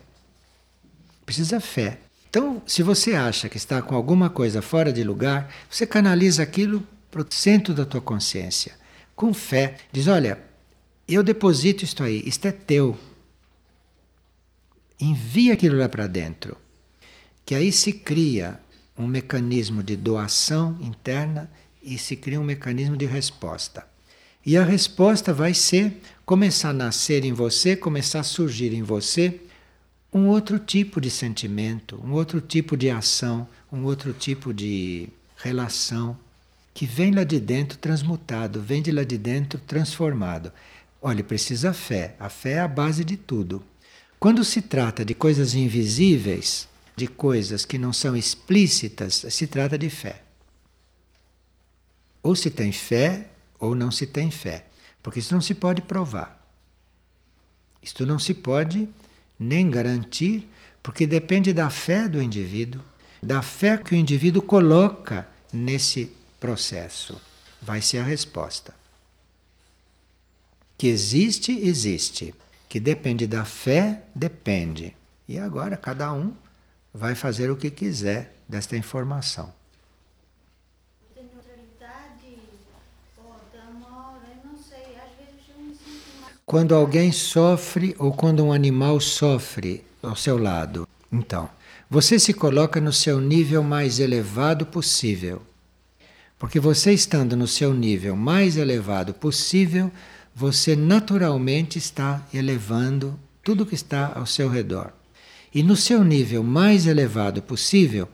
[1.25, 1.99] Precisa fé.
[2.29, 6.85] Então, se você acha que está com alguma coisa fora de lugar, você canaliza aquilo
[7.09, 8.73] para o centro da tua consciência.
[9.15, 9.77] Com fé.
[9.91, 10.39] Diz: olha,
[11.07, 12.97] eu deposito isto aí, isto é teu.
[14.99, 16.57] Envia aquilo lá para dentro.
[17.45, 18.59] Que aí se cria
[18.97, 21.51] um mecanismo de doação interna
[21.83, 23.85] e se cria um mecanismo de resposta.
[24.45, 29.41] E a resposta vai ser começar a nascer em você, começar a surgir em você
[30.13, 36.17] um outro tipo de sentimento, um outro tipo de ação, um outro tipo de relação
[36.75, 40.51] que vem lá de dentro transmutado, vem de lá de dentro transformado.
[41.01, 42.17] Olha, precisa fé.
[42.19, 43.63] A fé é a base de tudo.
[44.19, 49.89] Quando se trata de coisas invisíveis, de coisas que não são explícitas, se trata de
[49.89, 50.21] fé.
[52.21, 54.65] Ou se tem fé ou não se tem fé,
[55.01, 56.45] porque isso não se pode provar.
[57.81, 58.89] Isto não se pode
[59.39, 60.49] nem garantir,
[60.83, 62.81] porque depende da fé do indivíduo,
[63.23, 67.19] da fé que o indivíduo coloca nesse processo.
[67.61, 68.73] Vai ser a resposta.
[70.77, 72.33] Que existe, existe.
[72.67, 74.95] Que depende da fé, depende.
[75.27, 76.33] E agora cada um
[76.93, 79.53] vai fazer o que quiser desta informação.
[86.45, 91.49] Quando alguém sofre ou quando um animal sofre ao seu lado, então,
[91.89, 95.41] você se coloca no seu nível mais elevado possível.
[96.37, 99.91] Porque você estando no seu nível mais elevado possível,
[100.33, 104.91] você naturalmente está elevando tudo que está ao seu redor.
[105.53, 108.09] E no seu nível mais elevado possível,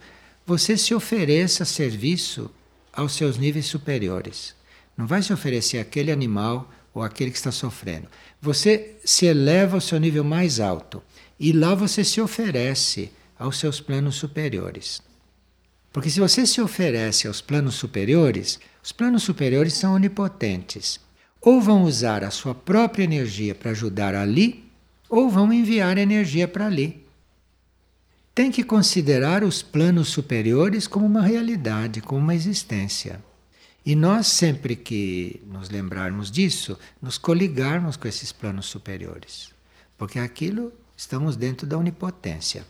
[0.46, 2.52] você se ofereça serviço
[2.94, 4.54] aos seus níveis superiores.
[4.96, 8.08] Não vai se oferecer àquele animal ou àquele que está sofrendo.
[8.40, 11.02] Você se eleva ao seu nível mais alto
[11.40, 15.02] e lá você se oferece aos seus planos superiores.
[15.92, 21.00] Porque se você se oferece aos planos superiores, os planos superiores são onipotentes.
[21.42, 24.64] Ou vão usar a sua própria energia para ajudar ali,
[25.10, 27.02] ou vão enviar energia para ali
[28.34, 33.24] tem que considerar os planos superiores como uma realidade, como uma existência.
[33.86, 39.52] E nós, sempre que nos lembrarmos disso, nos coligarmos com esses planos superiores.
[39.98, 42.66] Porque aquilo estamos dentro da onipotência.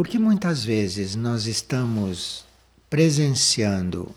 [0.00, 2.46] Porque muitas vezes nós estamos
[2.88, 4.14] presenciando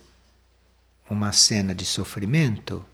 [1.10, 2.86] uma cena de sofrimento,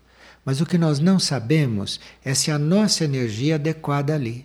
[0.44, 4.44] mas o que nós não sabemos é se a nossa energia é adequada ali.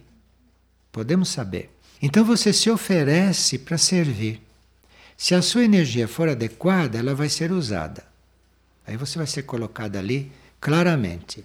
[0.92, 1.72] Podemos saber.
[2.00, 4.40] Então você se oferece para servir.
[5.18, 8.06] Se a sua energia for adequada, ela vai ser usada.
[8.86, 10.32] Aí você vai ser colocado ali
[10.62, 11.44] claramente.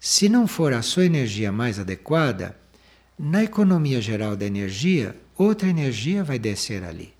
[0.00, 2.56] Se não for a sua energia mais adequada,
[3.18, 7.14] na economia geral da energia, outra energia vai descer ali.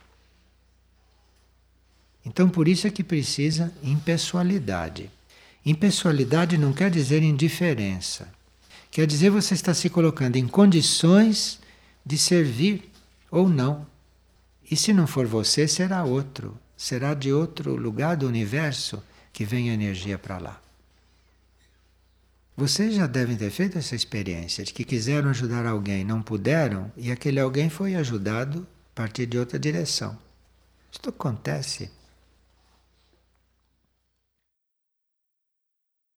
[2.25, 5.11] Então por isso é que precisa impessoalidade.
[5.65, 8.29] Impessoalidade não quer dizer indiferença.
[8.91, 11.61] Quer dizer você está se colocando em condições
[12.05, 12.91] de servir
[13.31, 13.87] ou não.
[14.71, 16.57] E se não for você, será outro.
[16.77, 19.03] Será de outro lugar do universo
[19.33, 20.62] que vem a energia para lá.
[22.55, 27.11] Vocês já devem ter feito essa experiência de que quiseram ajudar alguém, não puderam, e
[27.11, 30.19] aquele alguém foi ajudado a partir de outra direção.
[30.91, 31.91] Isto acontece.